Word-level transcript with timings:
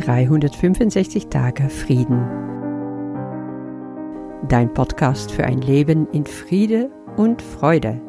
365 0.00 1.28
Tage 1.28 1.68
Frieden. 1.68 2.24
Dein 4.48 4.72
Podcast 4.72 5.30
für 5.30 5.44
ein 5.44 5.60
Leben 5.60 6.08
in 6.12 6.24
Friede 6.24 6.90
und 7.18 7.42
Freude. 7.42 8.00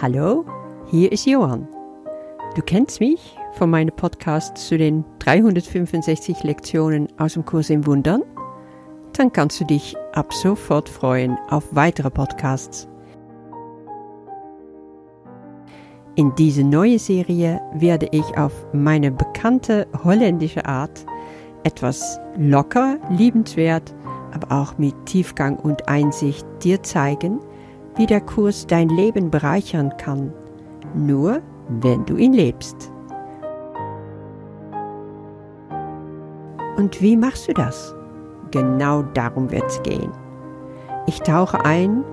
Hallo, 0.00 0.44
hier 0.86 1.10
ist 1.10 1.26
Johann. 1.26 1.66
Du 2.54 2.62
kennst 2.62 3.00
mich 3.00 3.36
von 3.54 3.68
meinem 3.68 3.94
Podcast 3.94 4.56
zu 4.58 4.78
den 4.78 5.04
365 5.18 6.44
Lektionen 6.44 7.08
aus 7.18 7.34
dem 7.34 7.44
Kurs 7.44 7.68
im 7.70 7.84
Wundern? 7.84 8.22
Dann 9.12 9.32
kannst 9.32 9.60
du 9.60 9.64
dich 9.64 9.96
ab 10.12 10.32
sofort 10.32 10.88
freuen 10.88 11.36
auf 11.50 11.64
weitere 11.74 12.10
Podcasts. 12.10 12.88
In 16.14 16.34
dieser 16.34 16.62
neuen 16.62 16.98
Serie 16.98 17.58
werde 17.72 18.06
ich 18.12 18.36
auf 18.36 18.52
meine 18.74 19.10
bekannte 19.10 19.86
holländische 20.04 20.66
Art 20.66 21.06
etwas 21.64 22.20
locker, 22.36 22.98
liebenswert, 23.08 23.94
aber 24.34 24.54
auch 24.54 24.76
mit 24.76 24.94
Tiefgang 25.06 25.56
und 25.56 25.88
Einsicht 25.88 26.46
dir 26.62 26.82
zeigen, 26.82 27.40
wie 27.96 28.04
der 28.04 28.20
Kurs 28.20 28.66
dein 28.66 28.90
Leben 28.90 29.30
bereichern 29.30 29.96
kann, 29.96 30.34
nur 30.94 31.40
wenn 31.80 32.04
du 32.04 32.16
ihn 32.18 32.34
lebst. 32.34 32.92
Und 36.76 37.00
wie 37.00 37.16
machst 37.16 37.48
du 37.48 37.54
das? 37.54 37.94
Genau 38.50 39.00
darum 39.14 39.50
wird 39.50 39.64
es 39.64 39.82
gehen. 39.82 40.12
Ich 41.06 41.20
tauche 41.20 41.64
ein 41.64 42.04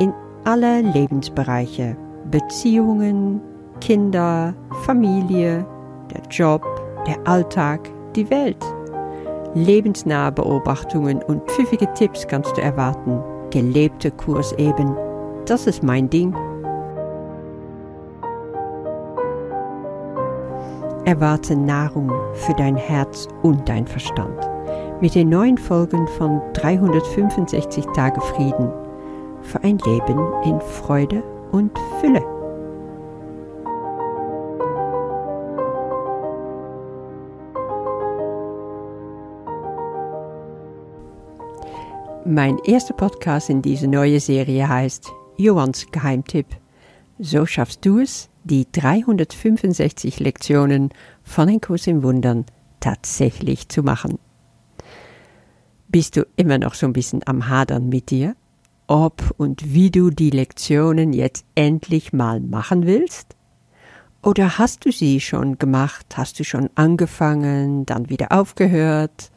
in 0.00 0.12
alle 0.44 0.82
Lebensbereiche 0.82 1.96
Beziehungen, 2.30 3.40
Kinder, 3.80 4.54
Familie, 4.82 5.64
der 6.12 6.22
Job, 6.30 6.62
der 7.06 7.16
Alltag, 7.26 7.88
die 8.14 8.28
Welt. 8.30 8.64
Lebensnahe 9.54 10.32
Beobachtungen 10.32 11.22
und 11.22 11.42
pfiffige 11.50 11.90
Tipps 11.94 12.26
kannst 12.26 12.56
du 12.56 12.60
erwarten. 12.60 13.22
Gelebte 13.50 14.10
Kurs 14.10 14.52
eben. 14.52 14.94
Das 15.46 15.66
ist 15.66 15.82
mein 15.82 16.10
Ding. 16.10 16.34
Erwarte 21.06 21.56
Nahrung 21.56 22.12
für 22.34 22.52
dein 22.52 22.76
Herz 22.76 23.26
und 23.42 23.66
dein 23.66 23.86
Verstand. 23.86 24.46
Mit 25.00 25.14
den 25.14 25.30
neuen 25.30 25.56
Folgen 25.56 26.06
von 26.18 26.42
365 26.52 27.86
Tage 27.94 28.20
Frieden 28.20 28.70
für 29.40 29.62
ein 29.62 29.78
Leben 29.78 30.20
in 30.44 30.60
Freude 30.60 31.22
und 31.52 31.72
Fülle. 32.00 32.22
Mein 42.24 42.58
erster 42.64 42.92
Podcast 42.92 43.48
in 43.48 43.62
dieser 43.62 43.86
neuen 43.86 44.20
Serie 44.20 44.68
heißt 44.68 45.10
Johans 45.38 45.86
Geheimtipp. 45.90 46.46
So 47.18 47.46
schaffst 47.46 47.86
du 47.86 48.00
es, 48.00 48.28
die 48.44 48.66
365 48.70 50.20
Lektionen 50.20 50.90
von 51.22 51.48
ein 51.48 51.60
Kurs 51.60 51.86
im 51.86 52.02
Wundern 52.02 52.44
tatsächlich 52.80 53.68
zu 53.68 53.82
machen. 53.82 54.18
Bist 55.88 56.16
du 56.16 56.26
immer 56.36 56.58
noch 56.58 56.74
so 56.74 56.86
ein 56.86 56.92
bisschen 56.92 57.22
am 57.26 57.48
Hadern 57.48 57.88
mit 57.88 58.10
dir? 58.10 58.36
Ob 58.88 59.34
und 59.36 59.72
wie 59.72 59.90
du 59.90 60.10
die 60.10 60.30
Lektionen 60.30 61.12
jetzt 61.12 61.44
endlich 61.54 62.12
mal 62.12 62.40
machen 62.40 62.86
willst? 62.86 63.36
Oder 64.22 64.58
hast 64.58 64.84
du 64.84 64.90
sie 64.90 65.20
schon 65.20 65.58
gemacht? 65.58 66.16
Hast 66.16 66.40
du 66.40 66.44
schon 66.44 66.70
angefangen, 66.74 67.86
dann 67.86 68.08
wieder 68.08 68.32
aufgehört? 68.32 69.30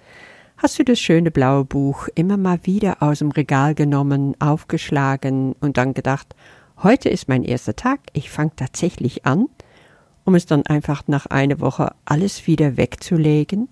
Hast 0.57 0.79
du 0.79 0.83
das 0.83 0.99
schöne 0.99 1.31
blaue 1.31 1.65
Buch 1.65 2.07
immer 2.15 2.37
mal 2.37 2.59
wieder 2.63 3.03
aus 3.03 3.19
dem 3.19 3.31
Regal 3.31 3.75
genommen, 3.75 4.35
aufgeschlagen 4.39 5.53
und 5.59 5.77
dann 5.77 5.93
gedacht, 5.93 6.35
heute 6.81 7.09
ist 7.09 7.27
mein 7.27 7.43
erster 7.43 7.75
Tag, 7.75 7.99
ich 8.13 8.29
fange 8.31 8.51
tatsächlich 8.55 9.25
an, 9.25 9.47
um 10.23 10.35
es 10.35 10.45
dann 10.45 10.65
einfach 10.65 11.03
nach 11.07 11.25
einer 11.25 11.59
Woche 11.59 11.93
alles 12.05 12.47
wieder 12.47 12.77
wegzulegen? 12.77 13.69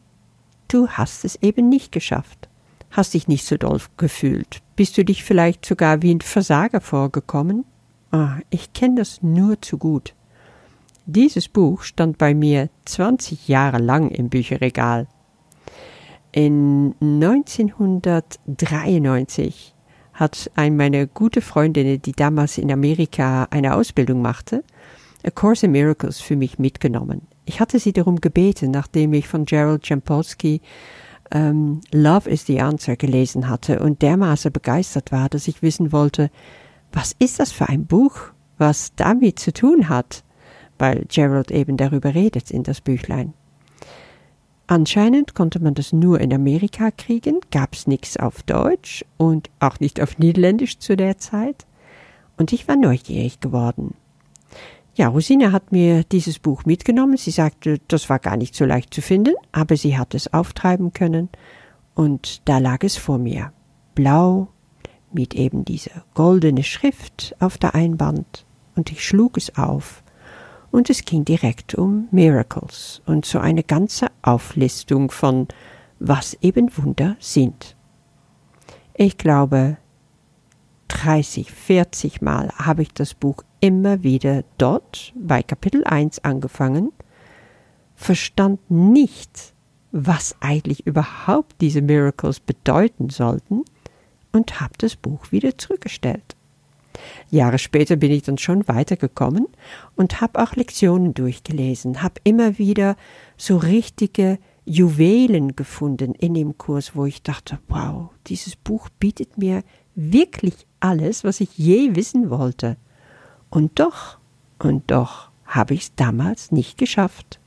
Du 0.68 0.90
hast 0.90 1.26
es 1.26 1.36
eben 1.42 1.70
nicht 1.70 1.92
geschafft 1.92 2.49
hast 2.92 3.14
dich 3.14 3.28
nicht 3.28 3.46
so 3.46 3.58
doll 3.58 3.80
gefühlt. 3.98 4.62
Bist 4.76 4.98
du 4.98 5.06
dich 5.06 5.24
vielleicht 5.24 5.66
sogar 5.66 6.02
wie 6.02 6.14
ein 6.14 6.22
Versager 6.22 6.82
vorgekommen? 6.82 7.66
Ah, 8.12 8.38
ich 8.50 8.74
kenne 8.74 8.96
das 8.96 9.22
nur 9.22 9.62
zu 9.62 9.78
gut. 9.78 10.16
Dieses 11.06 11.48
Buch 11.48 11.84
stand 11.84 12.18
bei 12.18 12.34
mir 12.34 12.70
20 12.86 13.48
Jahre 13.48 13.78
lang 13.80 14.10
im 14.10 14.30
Bücherregal. 14.30 15.08
In 16.32 16.96
1993 17.02 19.74
hat 20.14 20.52
eine 20.56 20.76
meiner 20.76 21.06
gute 21.08 21.42
Freundinnen, 21.42 22.00
die 22.02 22.12
damals 22.12 22.58
in 22.58 22.72
Amerika 22.72 23.48
eine 23.50 23.76
Ausbildung 23.76 24.22
machte, 24.22 24.64
A 25.26 25.32
Course 25.32 25.66
in 25.66 25.72
Miracles 25.72 26.20
für 26.20 26.36
mich 26.36 26.60
mitgenommen. 26.60 27.22
Ich 27.46 27.60
hatte 27.60 27.80
sie 27.80 27.94
darum 27.94 28.22
gebeten, 28.22 28.70
nachdem 28.72 29.14
ich 29.14 29.28
von 29.28 29.46
Gerald 29.46 29.90
Jampolsky 29.90 30.62
ähm, 31.32 31.82
Love 31.92 32.30
is 32.30 32.46
the 32.46 32.62
Answer 32.62 32.96
gelesen 32.96 33.50
hatte 33.50 33.80
und 33.80 34.02
dermaßen 34.02 34.52
begeistert 34.52 35.12
war, 35.12 35.30
dass 35.30 35.48
ich 35.48 35.62
wissen 35.62 35.92
wollte, 35.92 36.30
was 36.92 37.16
ist 37.20 37.40
das 37.40 37.52
für 37.52 37.70
ein 37.70 37.86
Buch, 37.86 38.18
was 38.58 38.94
damit 38.96 39.40
zu 39.40 39.54
tun 39.54 39.90
hat, 39.90 40.24
weil 40.78 41.06
Gerald 41.08 41.52
eben 41.52 41.78
darüber 41.78 42.14
redet 42.16 42.52
in 42.52 42.64
das 42.64 42.82
Büchlein. 42.82 43.34
Anscheinend 44.68 45.34
konnte 45.34 45.60
man 45.60 45.74
das 45.74 45.94
nur 45.94 46.22
in 46.22 46.32
Amerika 46.34 46.92
kriegen, 46.92 47.40
gab's 47.52 47.88
nichts 47.88 48.18
auf 48.18 48.44
Deutsch 48.44 49.04
und 49.18 49.50
auch 49.60 49.80
nicht 49.80 50.00
auf 50.00 50.20
Niederländisch 50.20 50.78
zu 50.78 50.96
der 50.96 51.18
Zeit, 51.18 51.66
und 52.38 52.54
ich 52.54 52.68
war 52.68 52.76
neugierig 52.76 53.40
geworden. 53.40 53.96
Ja, 54.96 55.08
Rosina 55.08 55.52
hat 55.52 55.72
mir 55.72 56.04
dieses 56.04 56.40
Buch 56.40 56.66
mitgenommen. 56.66 57.18
Sie 57.18 57.32
sagte, 57.32 57.80
das 57.88 58.10
war 58.10 58.20
gar 58.20 58.38
nicht 58.38 58.56
so 58.56 58.66
leicht 58.66 58.94
zu 58.94 59.02
finden, 59.02 59.34
aber 59.52 59.78
sie 59.78 59.98
hat 59.98 60.14
es 60.14 60.34
auftreiben 60.34 60.94
können. 60.94 61.30
Und 61.96 62.48
da 62.48 62.58
lag 62.58 62.84
es 62.84 62.98
vor 62.98 63.18
mir. 63.18 63.54
Blau, 63.96 64.50
mit 65.12 65.36
eben 65.36 65.66
dieser 65.66 66.04
goldene 66.14 66.64
Schrift 66.64 67.36
auf 67.40 67.58
der 67.58 67.76
Einband. 67.76 68.46
Und 68.76 68.92
ich 68.92 69.06
schlug 69.06 69.38
es 69.38 69.58
auf. 69.58 70.04
Und 70.72 70.90
es 70.90 71.04
ging 71.04 71.26
direkt 71.26 71.76
um 71.76 72.08
Miracles 72.12 73.02
und 73.06 73.26
so 73.26 73.40
eine 73.40 73.64
ganze 73.64 74.08
Auflistung 74.22 75.10
von, 75.10 75.48
was 76.00 76.36
eben 76.42 76.70
Wunder 76.78 77.16
sind. 77.20 77.76
Ich 78.94 79.18
glaube, 79.18 79.78
30, 80.90 81.52
40 81.52 82.22
Mal 82.22 82.50
habe 82.56 82.84
ich 82.84 82.94
das 82.94 83.14
Buch 83.14 83.44
immer 83.60 84.04
wieder 84.04 84.44
dort 84.58 85.14
bei 85.16 85.44
Kapitel 85.44 85.84
1 85.84 86.24
angefangen, 86.24 86.92
verstand 87.96 88.60
nicht, 88.70 89.54
was 89.92 90.36
eigentlich 90.40 90.86
überhaupt 90.86 91.56
diese 91.62 91.82
Miracles 91.82 92.40
bedeuten 92.40 93.10
sollten 93.10 93.64
und 94.32 94.62
habe 94.62 94.74
das 94.78 94.96
Buch 94.96 95.32
wieder 95.32 95.58
zurückgestellt. 95.58 96.36
Jahre 97.30 97.60
später 97.60 97.96
bin 97.96 98.12
ich 98.12 98.24
dann 98.24 98.38
schon 98.38 98.68
weitergekommen 98.68 99.48
und 99.96 100.22
habe 100.22 100.42
auch 100.42 100.56
Lektionen 100.56 101.14
durchgelesen, 101.14 102.02
habe 102.02 102.22
immer 102.24 102.58
wieder 102.58 102.96
so 103.38 103.58
richtige 103.58 104.40
Juwelen 104.66 105.56
gefunden 105.56 106.14
in 106.14 106.34
dem 106.34 106.58
Kurs, 106.58 106.96
wo 106.96 107.06
ich 107.06 107.24
dachte, 107.24 107.60
wow, 107.70 108.10
dieses 108.28 108.56
Buch 108.56 108.90
bietet 109.00 109.38
mir 109.38 109.64
wirklich 109.96 110.68
alles, 110.80 111.24
was 111.24 111.42
ich 111.42 111.58
je 111.58 111.96
wissen 111.96 112.30
wollte. 112.30 112.78
Und 113.50 113.80
doch, 113.80 114.18
und 114.60 114.90
doch 114.92 115.30
habe 115.46 115.74
ich 115.74 115.82
es 115.82 115.96
damals 115.96 116.52
nicht 116.52 116.78
geschafft. 116.78 117.40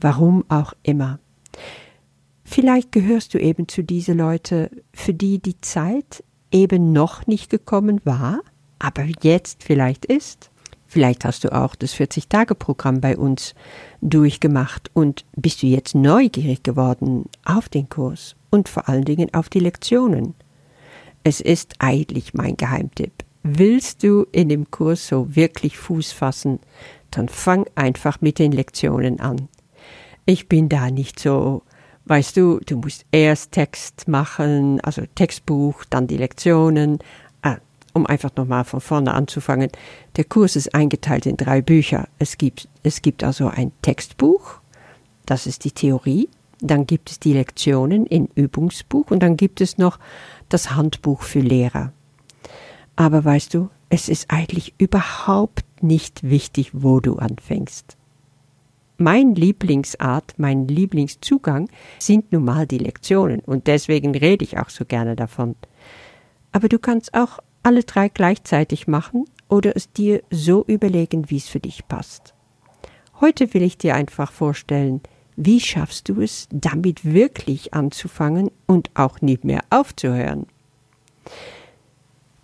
Warum 0.00 0.44
auch 0.48 0.72
immer. 0.82 1.18
Vielleicht 2.44 2.92
gehörst 2.92 3.34
du 3.34 3.38
eben 3.38 3.66
zu 3.66 3.82
diese 3.82 4.12
Leute, 4.12 4.70
für 4.92 5.12
die 5.12 5.40
die 5.40 5.60
Zeit 5.60 6.22
eben 6.52 6.92
noch 6.92 7.26
nicht 7.26 7.50
gekommen 7.50 8.00
war, 8.04 8.40
aber 8.78 9.04
jetzt 9.22 9.64
vielleicht 9.64 10.04
ist. 10.04 10.50
Vielleicht 10.86 11.24
hast 11.24 11.42
du 11.42 11.52
auch 11.52 11.74
das 11.74 11.94
40-Tage-Programm 11.94 13.00
bei 13.00 13.16
uns 13.16 13.54
durchgemacht 14.00 14.90
und 14.94 15.24
bist 15.34 15.62
du 15.62 15.66
jetzt 15.66 15.96
neugierig 15.96 16.62
geworden 16.62 17.24
auf 17.44 17.68
den 17.68 17.88
Kurs 17.88 18.36
und 18.50 18.68
vor 18.68 18.88
allen 18.88 19.04
Dingen 19.04 19.34
auf 19.34 19.48
die 19.48 19.58
Lektionen. 19.58 20.34
Es 21.24 21.40
ist 21.40 21.74
eigentlich 21.80 22.34
mein 22.34 22.56
Geheimtipp. 22.56 23.25
Willst 23.48 24.02
du 24.02 24.26
in 24.32 24.48
dem 24.48 24.72
Kurs 24.72 25.06
so 25.06 25.36
wirklich 25.36 25.78
Fuß 25.78 26.10
fassen, 26.10 26.58
dann 27.12 27.28
fang 27.28 27.64
einfach 27.76 28.20
mit 28.20 28.40
den 28.40 28.50
Lektionen 28.50 29.20
an. 29.20 29.48
Ich 30.24 30.48
bin 30.48 30.68
da 30.68 30.90
nicht 30.90 31.20
so, 31.20 31.62
weißt 32.06 32.36
du, 32.36 32.58
du 32.66 32.78
musst 32.78 33.06
erst 33.12 33.52
Text 33.52 34.08
machen, 34.08 34.80
also 34.80 35.02
Textbuch, 35.14 35.84
dann 35.84 36.08
die 36.08 36.16
Lektionen. 36.16 36.98
Ah, 37.42 37.58
um 37.92 38.04
einfach 38.06 38.34
nochmal 38.34 38.64
von 38.64 38.80
vorne 38.80 39.14
anzufangen. 39.14 39.70
Der 40.16 40.24
Kurs 40.24 40.56
ist 40.56 40.74
eingeteilt 40.74 41.24
in 41.24 41.36
drei 41.36 41.62
Bücher. 41.62 42.08
Es 42.18 42.38
gibt, 42.38 42.68
es 42.82 43.00
gibt 43.00 43.22
also 43.22 43.46
ein 43.46 43.70
Textbuch, 43.80 44.58
das 45.24 45.46
ist 45.46 45.64
die 45.64 45.70
Theorie, 45.70 46.28
dann 46.60 46.84
gibt 46.84 47.10
es 47.10 47.20
die 47.20 47.34
Lektionen 47.34 48.06
in 48.06 48.28
Übungsbuch 48.34 49.12
und 49.12 49.20
dann 49.20 49.36
gibt 49.36 49.60
es 49.60 49.78
noch 49.78 50.00
das 50.48 50.74
Handbuch 50.74 51.22
für 51.22 51.40
Lehrer. 51.40 51.92
Aber 52.96 53.24
weißt 53.24 53.54
du, 53.54 53.68
es 53.90 54.08
ist 54.08 54.30
eigentlich 54.30 54.74
überhaupt 54.78 55.64
nicht 55.82 56.22
wichtig, 56.22 56.70
wo 56.72 57.00
du 57.00 57.16
anfängst. 57.16 57.96
Mein 58.98 59.34
Lieblingsart, 59.34 60.34
mein 60.38 60.66
Lieblingszugang 60.66 61.68
sind 61.98 62.32
nun 62.32 62.44
mal 62.44 62.66
die 62.66 62.78
Lektionen 62.78 63.40
und 63.40 63.66
deswegen 63.66 64.16
rede 64.16 64.42
ich 64.42 64.58
auch 64.58 64.70
so 64.70 64.86
gerne 64.86 65.14
davon. 65.14 65.54
Aber 66.50 66.70
du 66.70 66.78
kannst 66.78 67.12
auch 67.12 67.38
alle 67.62 67.84
drei 67.84 68.08
gleichzeitig 68.08 68.86
machen 68.86 69.26
oder 69.48 69.76
es 69.76 69.92
dir 69.92 70.22
so 70.30 70.64
überlegen, 70.64 71.28
wie 71.28 71.36
es 71.36 71.48
für 71.48 71.60
dich 71.60 71.86
passt. 71.86 72.34
Heute 73.20 73.52
will 73.52 73.62
ich 73.62 73.76
dir 73.76 73.94
einfach 73.94 74.32
vorstellen, 74.32 75.02
wie 75.36 75.60
schaffst 75.60 76.08
du 76.08 76.22
es, 76.22 76.48
damit 76.50 77.04
wirklich 77.04 77.74
anzufangen 77.74 78.50
und 78.66 78.90
auch 78.94 79.20
nicht 79.20 79.44
mehr 79.44 79.60
aufzuhören? 79.68 80.46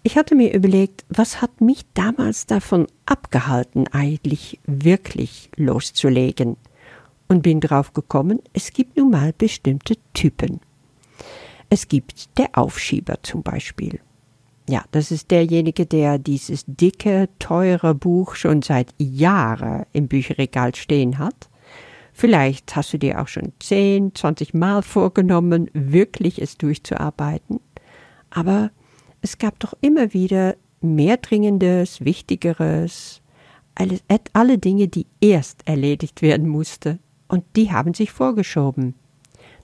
Ich 0.05 0.17
hatte 0.17 0.35
mir 0.35 0.53
überlegt, 0.53 1.05
was 1.09 1.41
hat 1.41 1.61
mich 1.61 1.85
damals 1.95 2.47
davon 2.47 2.89
abgehalten, 3.07 3.87
eigentlich 3.89 4.59
wirklich 4.67 5.51
loszulegen? 5.57 6.57
Und 7.29 7.43
bin 7.43 7.61
drauf 7.61 7.95
gekommen, 7.95 8.41
es 8.53 8.73
gibt 8.73 8.99
nun 8.99 9.11
mal 9.11 9.33
bestimmte 9.33 9.95
Typen. 10.13 10.61
Es 11.71 11.89
gibt 11.89 12.37
der 12.37 12.51
Aufschieber 12.59 13.23
zum 13.23 13.43
Beispiel. 13.43 14.01
Ja, 14.69 14.85
das 14.91 15.11
ist 15.11 15.31
derjenige, 15.31 15.87
der 15.87 16.19
dieses 16.19 16.65
dicke, 16.67 17.31
teure 17.39 17.95
Buch 17.95 18.35
schon 18.35 18.61
seit 18.61 18.93
Jahren 18.99 19.87
im 19.93 20.09
Bücherregal 20.09 20.75
stehen 20.75 21.19
hat. 21.19 21.49
Vielleicht 22.13 22.77
hast 22.77 22.93
du 22.93 22.99
dir 22.99 23.23
auch 23.23 23.29
schon 23.29 23.53
zehn, 23.61 24.15
zwanzig 24.15 24.53
Mal 24.53 24.83
vorgenommen, 24.83 25.71
wirklich 25.73 26.43
es 26.43 26.59
durchzuarbeiten. 26.59 27.61
Aber 28.29 28.71
es 29.23 29.39
gab 29.39 29.59
doch 29.61 29.73
immer 29.81 30.13
wieder 30.13 30.57
mehr 30.81 31.17
Dringendes, 31.17 32.05
Wichtigeres, 32.05 33.23
alle, 33.75 34.01
alle 34.33 34.59
Dinge, 34.59 34.89
die 34.89 35.07
erst 35.21 35.67
erledigt 35.67 36.21
werden 36.21 36.49
mussten, 36.49 36.99
und 37.29 37.45
die 37.57 37.73
haben 37.73 37.95
sich 37.95 38.13
vorgeschoben. 38.13 38.95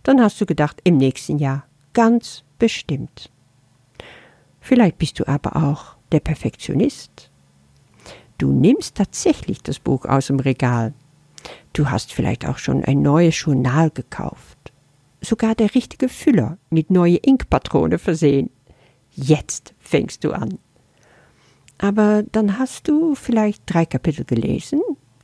Dann 0.05 0.23
hast 0.23 0.41
du 0.41 0.47
gedacht, 0.47 0.81
im 0.85 0.97
nächsten 0.97 1.39
Jahr, 1.39 1.67
ganz 1.93 2.45
bestimmt. 2.59 3.31
Vielleicht 4.61 4.97
bist 4.99 5.19
du 5.21 5.29
aber 5.29 5.57
auch 5.57 5.97
der 6.13 6.21
Perfektionist. 6.21 7.31
Du 8.39 8.53
nimmst 8.53 8.95
tatsächlich 8.95 9.63
das 9.63 9.81
Buch 9.81 10.05
aus 10.05 10.29
dem 10.29 10.41
Regal. 10.41 10.95
Du 11.73 11.91
hast 11.91 12.13
vielleicht 12.13 12.47
auch 12.47 12.59
schon 12.59 12.85
ein 12.85 13.03
neues 13.03 13.39
Journal 13.41 13.91
gekauft. 13.91 14.73
Sogar 15.21 15.55
der 15.55 15.75
richtige 15.75 16.09
Füller 16.09 16.59
mit 16.71 16.91
neue 16.91 17.17
Inkpatrone 17.17 17.99
versehen. 17.99 18.51
Jetzt 19.21 19.75
fängst 19.81 20.23
du 20.23 20.33
an. 20.33 20.59
Aber 21.79 22.23
dann 22.23 22.59
hast 22.59 22.87
du 22.87 23.17
vielleicht 23.17 23.63
drei 23.67 23.85
Kapitel 23.85 24.25
gelesen, 24.25 24.81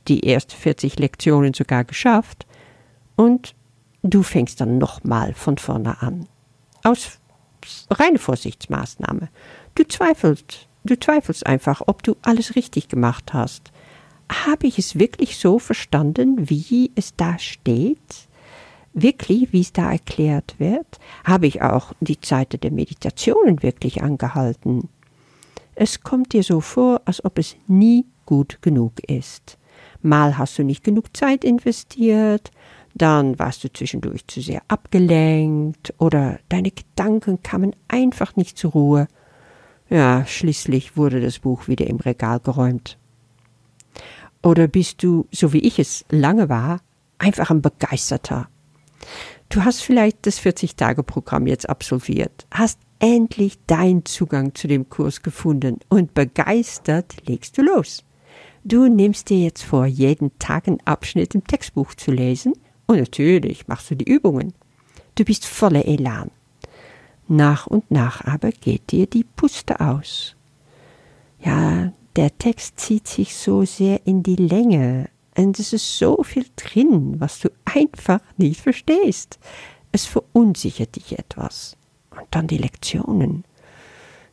die 0.09 0.27
ersten 0.27 0.51
40 0.51 0.99
Lektionen 0.99 1.53
sogar 1.53 1.85
geschafft, 1.85 2.45
und 3.15 3.55
du 4.03 4.21
fängst 4.21 4.59
dann 4.59 4.77
nochmal 4.77 5.33
von 5.33 5.57
vorne 5.57 6.01
an. 6.01 6.27
Aus 6.83 7.19
reine 7.89 8.19
Vorsichtsmaßnahme. 8.19 9.29
Du 9.75 9.87
zweifelst, 9.87 10.67
du 10.83 10.99
zweifelst 10.99 11.45
einfach, 11.45 11.81
ob 11.87 12.03
du 12.03 12.17
alles 12.21 12.55
richtig 12.57 12.89
gemacht 12.89 13.33
hast. 13.33 13.71
Habe 14.29 14.67
ich 14.67 14.77
es 14.77 14.99
wirklich 14.99 15.37
so 15.37 15.57
verstanden, 15.57 16.49
wie 16.49 16.91
es 16.95 17.15
da 17.15 17.39
steht? 17.39 18.24
Wirklich, 18.95 19.53
wie 19.53 19.61
es 19.61 19.73
da 19.73 19.91
erklärt 19.91 20.55
wird, 20.57 20.99
habe 21.23 21.45
ich 21.45 21.61
auch 21.61 21.93
die 21.99 22.19
Zeit 22.19 22.63
der 22.63 22.71
Meditationen 22.71 23.61
wirklich 23.61 24.01
angehalten. 24.01 24.89
Es 25.75 26.01
kommt 26.01 26.33
dir 26.33 26.41
so 26.41 26.61
vor, 26.61 27.01
als 27.05 27.23
ob 27.23 27.37
es 27.37 27.57
nie 27.67 28.05
gut 28.25 28.61
genug 28.61 28.93
ist. 29.07 29.57
Mal 30.01 30.37
hast 30.37 30.57
du 30.57 30.63
nicht 30.63 30.83
genug 30.83 31.15
Zeit 31.15 31.43
investiert, 31.43 32.51
dann 32.95 33.37
warst 33.37 33.63
du 33.63 33.71
zwischendurch 33.71 34.25
zu 34.27 34.39
sehr 34.39 34.61
abgelenkt 34.69 35.93
oder 35.97 36.39
deine 36.47 36.71
Gedanken 36.71 37.43
kamen 37.43 37.75
einfach 37.89 38.37
nicht 38.37 38.57
zur 38.57 38.71
Ruhe. 38.71 39.07
Ja, 39.89 40.25
schließlich 40.25 40.95
wurde 40.95 41.19
das 41.19 41.39
Buch 41.39 41.67
wieder 41.67 41.87
im 41.87 41.97
Regal 41.97 42.39
geräumt. 42.39 42.97
Oder 44.41 44.67
bist 44.67 45.03
du, 45.03 45.27
so 45.31 45.51
wie 45.51 45.59
ich 45.59 45.77
es 45.77 46.05
lange 46.09 46.47
war, 46.47 46.79
einfach 47.17 47.49
ein 47.49 47.61
Begeisterter 47.61 48.47
Du 49.49 49.63
hast 49.63 49.81
vielleicht 49.81 50.25
das 50.25 50.41
40-Tage-Programm 50.41 51.47
jetzt 51.47 51.69
absolviert, 51.69 52.47
hast 52.51 52.79
endlich 52.99 53.57
deinen 53.67 54.05
Zugang 54.05 54.55
zu 54.55 54.67
dem 54.67 54.89
Kurs 54.89 55.21
gefunden 55.21 55.79
und 55.89 56.13
begeistert 56.13 57.15
legst 57.27 57.57
du 57.57 57.61
los. 57.61 58.03
Du 58.63 58.87
nimmst 58.87 59.29
dir 59.29 59.39
jetzt 59.39 59.63
vor, 59.63 59.85
jeden 59.85 60.37
Tag 60.39 60.67
einen 60.67 60.79
Abschnitt 60.85 61.35
im 61.35 61.45
Textbuch 61.45 61.93
zu 61.93 62.11
lesen 62.11 62.53
und 62.87 62.97
natürlich 62.97 63.67
machst 63.67 63.91
du 63.91 63.95
die 63.95 64.11
Übungen. 64.11 64.53
Du 65.15 65.23
bist 65.23 65.45
voller 65.45 65.85
Elan. 65.85 66.31
Nach 67.27 67.67
und 67.67 67.89
nach 67.91 68.23
aber 68.25 68.51
geht 68.51 68.91
dir 68.91 69.07
die 69.07 69.23
Puste 69.23 69.79
aus. 69.79 70.35
Ja, 71.43 71.91
der 72.15 72.37
Text 72.37 72.79
zieht 72.79 73.07
sich 73.07 73.35
so 73.35 73.65
sehr 73.65 74.05
in 74.07 74.23
die 74.23 74.35
Länge, 74.35 75.09
und 75.37 75.59
es 75.59 75.73
ist 75.73 75.97
so 75.97 76.23
viel 76.23 76.45
drin, 76.55 77.19
was 77.19 77.39
du 77.39 77.49
einfach 77.65 78.21
nicht 78.37 78.61
verstehst. 78.61 79.37
Es 79.91 80.05
verunsichert 80.05 80.95
dich 80.95 81.17
etwas. 81.17 81.77
Und 82.11 82.27
dann 82.31 82.47
die 82.47 82.57
Lektionen. 82.57 83.43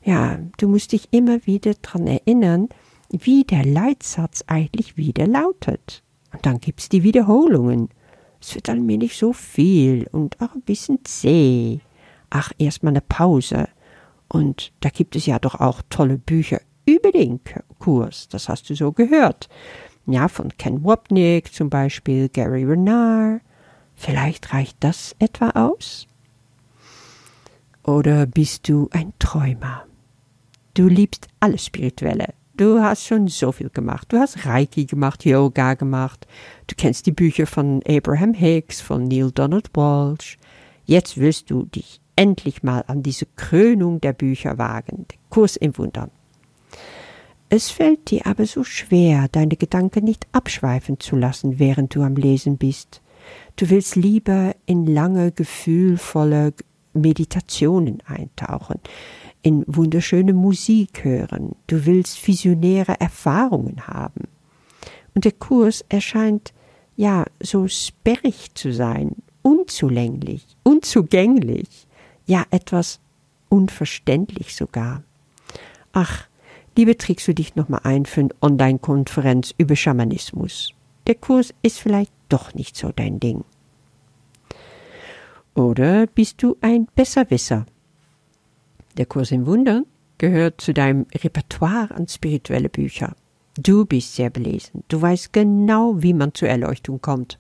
Ja, 0.05 0.39
du 0.59 0.69
musst 0.69 0.93
dich 0.93 1.09
immer 1.11 1.45
wieder 1.47 1.75
daran 1.75 2.07
erinnern, 2.07 2.69
wie 3.11 3.45
der 3.45 3.65
Leitsatz 3.65 4.45
eigentlich 4.47 4.97
wieder 4.97 5.27
lautet. 5.27 6.03
Und 6.33 6.47
dann 6.47 6.59
gibt's 6.59 6.89
die 6.89 7.03
Wiederholungen. 7.03 7.89
Es 8.41 8.55
wird 8.55 8.69
allmählich 8.69 9.17
so 9.17 9.33
viel 9.33 10.09
und 10.11 10.41
auch 10.41 10.55
ein 10.55 10.63
bisschen 10.63 11.05
zäh. 11.05 11.81
Ach, 12.31 12.53
erstmal 12.59 12.93
eine 12.93 13.01
Pause. 13.01 13.69
Und 14.29 14.73
da 14.81 14.89
gibt 14.89 15.15
es 15.17 15.27
ja 15.27 15.39
doch 15.39 15.57
auch 15.57 15.83
tolle 15.91 16.19
Bücher 16.19 16.61
über 16.87 17.13
den 17.13 17.41
Kurs. 17.79 18.29
Das 18.29 18.49
hast 18.49 18.71
du 18.71 18.75
so 18.75 18.93
gehört 18.93 19.49
ja, 20.07 20.29
von 20.29 20.51
Ken 20.59 20.85
Wapnick 20.85 21.53
zum 21.53 21.71
Beispiel, 21.71 22.29
Gary 22.29 22.65
Renard. 22.65 23.41
Vielleicht 23.95 24.53
reicht 24.53 24.77
das 24.81 25.15
etwa 25.19 25.51
aus? 25.51 26.07
Oder 27.85 28.27
bist 28.27 28.69
du 28.69 28.89
ein 28.93 29.13
Träumer? 29.19 29.85
Du 30.75 30.89
liebst 30.89 31.29
alles 31.41 31.67
Spirituelle. 31.67 32.35
Du 32.57 32.81
hast 32.81 33.07
schon 33.07 33.29
so 33.29 33.51
viel 33.51 33.71
gemacht. 33.71 34.13
Du 34.13 34.19
hast 34.19 34.45
Reiki 34.47 34.85
gemacht, 34.85 35.25
Yoga 35.25 35.75
gemacht. 35.75 36.27
Du 36.67 36.75
kennst 36.77 37.07
die 37.07 37.13
Bücher 37.13 37.47
von 37.47 37.83
Abraham 37.87 38.35
Hicks, 38.35 38.81
von 38.81 39.05
Neil 39.05 39.31
Donald 39.33 39.71
Walsh. 39.75 40.39
Jetzt 40.85 41.19
willst 41.19 41.51
du 41.51 41.65
dich 41.65 42.01
endlich 42.15 42.63
mal 42.63 42.85
an 42.87 43.03
diese 43.03 43.27
Krönung 43.37 44.01
der 44.01 44.13
Bücher 44.13 44.59
wagen, 44.59 45.07
den 45.09 45.19
Kurs 45.31 45.57
im 45.57 45.77
Wundern. 45.79 46.11
Es 47.55 47.71
fällt 47.71 48.11
dir 48.11 48.27
aber 48.27 48.47
so 48.47 48.65
schwer, 48.65 49.29
deine 49.31 49.57
Gedanken 49.57 50.05
nicht 50.05 50.27
abschweifen 50.33 50.99
zu 51.01 51.17
lassen, 51.17 51.59
während 51.59 51.95
du 51.95 52.01
am 52.01 52.17
Lesen 52.17 52.57
bist. 52.57 53.03
Du 53.57 53.69
willst 53.69 53.95
lieber 53.95 54.57
in 54.65 54.87
lange, 54.87 55.33
gefühlvolle 55.33 56.55
Meditationen 56.95 57.99
eintauchen, 58.07 58.81
in 59.43 59.65
wunderschöne 59.67 60.33
Musik 60.33 61.05
hören, 61.05 61.55
du 61.67 61.85
willst 61.85 62.27
visionäre 62.27 62.99
Erfahrungen 62.99 63.87
haben. 63.87 64.29
Und 65.15 65.27
der 65.27 65.33
Kurs 65.33 65.85
erscheint 65.91 66.55
ja 66.97 67.27
so 67.39 67.69
sperrig 67.69 68.55
zu 68.55 68.73
sein, 68.73 69.17
unzulänglich, 69.43 70.47
unzugänglich, 70.63 71.87
ja 72.25 72.47
etwas 72.51 72.99
unverständlich 73.51 74.57
sogar. 74.57 75.03
Ach, 75.93 76.29
Liebe 76.77 76.97
trägst 76.97 77.29
du 77.29 77.35
dich 77.35 77.55
nochmal 77.55 77.81
ein 77.85 78.07
für 78.07 78.23
eine 78.23 78.35
Online-Konferenz 78.41 79.55
über 79.59 79.77
Schamanismus. 79.77 80.73
Der 81.07 81.15
Kurs 81.17 81.53
ist 81.63 81.81
vielleicht 81.81 82.13
doch 82.29 82.55
nicht 82.55 82.77
so 82.77 82.93
dein 82.95 83.21
Ding. 83.21 83.45
Oder 85.55 86.07
bist 86.07 86.43
du 86.43 86.57
ein 86.63 86.87
Besserwisser? 86.95 87.67
Der 88.97 89.05
Kurs 89.05 89.33
im 89.33 89.47
Wundern 89.47 89.85
gehört 90.17 90.61
zu 90.61 90.73
deinem 90.73 91.07
Repertoire 91.15 91.91
an 91.95 92.09
spirituelle 92.09 92.71
Bücher. 92.71 93.15
Du 93.59 93.85
bist 93.85 94.15
sehr 94.15 94.31
belesen. 94.31 94.83
Du 94.89 95.03
weißt 95.03 95.33
genau, 95.33 96.03
wie 96.03 96.15
man 96.15 96.33
zur 96.33 96.49
Erleuchtung 96.49 97.03
kommt. 97.03 97.39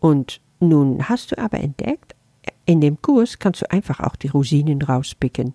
Und 0.00 0.40
nun 0.58 1.08
hast 1.08 1.30
du 1.30 1.38
aber 1.38 1.60
entdeckt, 1.60 2.16
in 2.66 2.80
dem 2.80 3.00
Kurs 3.00 3.38
kannst 3.38 3.62
du 3.62 3.70
einfach 3.70 4.00
auch 4.00 4.16
die 4.16 4.28
Rosinen 4.28 4.82
rauspicken. 4.82 5.54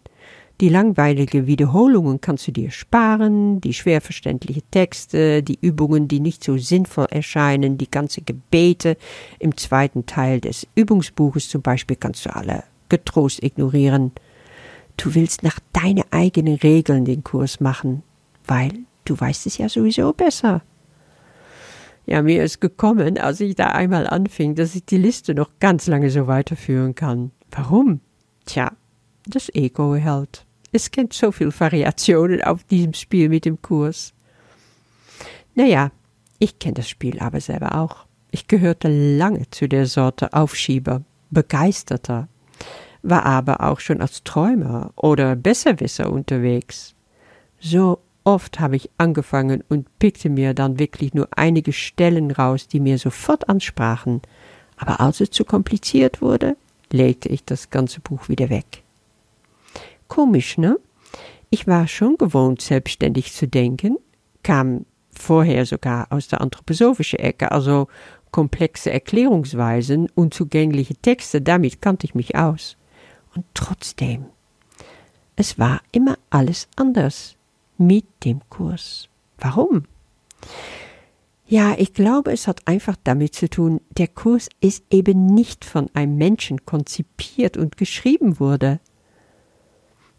Die 0.61 0.69
langweilige 0.69 1.47
Wiederholungen 1.47 2.21
kannst 2.21 2.47
du 2.47 2.51
dir 2.53 2.71
sparen, 2.71 3.59
die 3.59 3.73
schwer 3.73 3.99
verständliche 3.99 4.61
Texte, 4.71 5.43
die 5.43 5.59
Übungen, 5.59 6.07
die 6.07 6.21
nicht 6.21 6.45
so 6.45 6.57
sinnvoll 6.57 7.07
erscheinen, 7.09 7.77
die 7.77 7.91
ganze 7.91 8.21
Gebete 8.21 8.95
im 9.39 9.57
zweiten 9.57 10.05
Teil 10.05 10.39
des 10.39 10.65
Übungsbuches 10.75 11.49
zum 11.49 11.61
Beispiel 11.61 11.97
kannst 11.97 12.25
du 12.25 12.33
alle 12.33 12.63
getrost 12.87 13.43
ignorieren. 13.43 14.13
Du 14.95 15.13
willst 15.13 15.43
nach 15.43 15.59
deinen 15.73 16.05
eigenen 16.11 16.55
Regeln 16.55 17.03
den 17.03 17.25
Kurs 17.25 17.59
machen, 17.59 18.03
weil 18.45 18.71
du 19.03 19.19
weißt 19.19 19.47
es 19.47 19.57
ja 19.57 19.67
sowieso 19.67 20.13
besser. 20.13 20.61
Ja, 22.05 22.21
mir 22.21 22.43
ist 22.43 22.61
gekommen, 22.61 23.17
als 23.17 23.41
ich 23.41 23.55
da 23.55 23.69
einmal 23.69 24.07
anfing, 24.07 24.55
dass 24.55 24.75
ich 24.75 24.85
die 24.85 24.99
Liste 24.99 25.33
noch 25.33 25.49
ganz 25.59 25.87
lange 25.87 26.09
so 26.11 26.27
weiterführen 26.27 26.95
kann. 26.95 27.31
Warum? 27.51 27.99
Tja, 28.45 28.71
das 29.27 29.53
Ego 29.53 29.95
hält. 29.95 30.44
Es 30.75 30.91
kennt 30.91 31.13
so 31.13 31.31
viel 31.31 31.57
Variationen 31.57 32.43
auf 32.43 32.65
diesem 32.65 32.93
Spiel 32.93 33.29
mit 33.29 33.45
dem 33.45 33.61
Kurs. 33.61 34.13
Naja, 35.53 35.89
ich 36.37 36.59
kenne 36.59 36.73
das 36.73 36.89
Spiel 36.89 37.17
aber 37.19 37.39
selber 37.39 37.75
auch. 37.75 38.07
Ich 38.29 38.49
gehörte 38.49 38.89
lange 38.89 39.49
zu 39.51 39.69
der 39.69 39.85
Sorte 39.85 40.33
Aufschieber, 40.33 41.01
Begeisterter, 41.31 42.27
war 43.03 43.25
aber 43.25 43.61
auch 43.61 43.79
schon 43.79 44.01
als 44.01 44.25
Träumer 44.25 44.91
oder 44.97 45.37
Besserwisser 45.37 46.11
unterwegs. 46.11 46.93
So 47.61 47.99
oft 48.25 48.59
habe 48.59 48.75
ich 48.75 48.89
angefangen 48.97 49.63
und 49.69 49.87
pickte 49.97 50.29
mir 50.29 50.53
dann 50.53 50.77
wirklich 50.77 51.13
nur 51.13 51.29
einige 51.37 51.71
Stellen 51.71 52.31
raus, 52.31 52.67
die 52.67 52.81
mir 52.81 52.97
sofort 52.97 53.47
ansprachen, 53.47 54.21
aber 54.75 54.99
als 54.99 55.21
es 55.21 55.29
zu 55.29 55.45
kompliziert 55.45 56.21
wurde, 56.21 56.57
legte 56.91 57.29
ich 57.29 57.45
das 57.45 57.69
ganze 57.69 58.01
Buch 58.01 58.27
wieder 58.27 58.49
weg. 58.49 58.83
Komisch, 60.07 60.57
ne? 60.57 60.77
Ich 61.49 61.67
war 61.67 61.87
schon 61.87 62.17
gewohnt, 62.17 62.61
selbstständig 62.61 63.33
zu 63.33 63.47
denken, 63.47 63.97
kam 64.43 64.85
vorher 65.11 65.65
sogar 65.65 66.11
aus 66.11 66.27
der 66.27 66.41
anthroposophischen 66.41 67.19
Ecke, 67.19 67.51
also 67.51 67.87
komplexe 68.31 68.91
Erklärungsweisen, 68.91 70.09
unzugängliche 70.13 70.95
Texte, 70.95 71.41
damit 71.41 71.81
kannte 71.81 72.05
ich 72.05 72.15
mich 72.15 72.35
aus. 72.35 72.75
Und 73.33 73.45
trotzdem, 73.53 74.25
es 75.35 75.57
war 75.57 75.81
immer 75.91 76.17
alles 76.29 76.67
anders 76.75 77.35
mit 77.77 78.05
dem 78.23 78.41
Kurs. 78.49 79.07
Warum? 79.37 79.83
Ja, 81.47 81.75
ich 81.77 81.93
glaube, 81.93 82.31
es 82.31 82.47
hat 82.47 82.67
einfach 82.67 82.95
damit 83.03 83.35
zu 83.35 83.49
tun, 83.49 83.79
der 83.91 84.07
Kurs 84.07 84.49
ist 84.61 84.83
eben 84.89 85.27
nicht 85.27 85.63
von 85.63 85.89
einem 85.93 86.17
Menschen 86.17 86.65
konzipiert 86.65 87.55
und 87.55 87.77
geschrieben 87.77 88.39
wurde. 88.39 88.79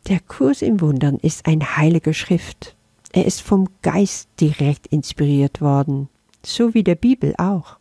Der 0.09 0.21
Kurs 0.21 0.63
im 0.63 0.81
Wundern 0.81 1.17
ist 1.17 1.47
ein 1.47 1.77
heilige 1.77 2.15
Schrift. 2.15 2.77
Er 3.13 3.27
ist 3.27 3.43
vom 3.43 3.69
Geist 3.83 4.29
direkt 4.41 4.87
inspiriert 4.87 5.61
worden, 5.61 6.09
so 6.45 6.75
wie 6.75 6.85
der 6.85 6.95
Bibel 6.95 7.35
auch. 7.39 7.79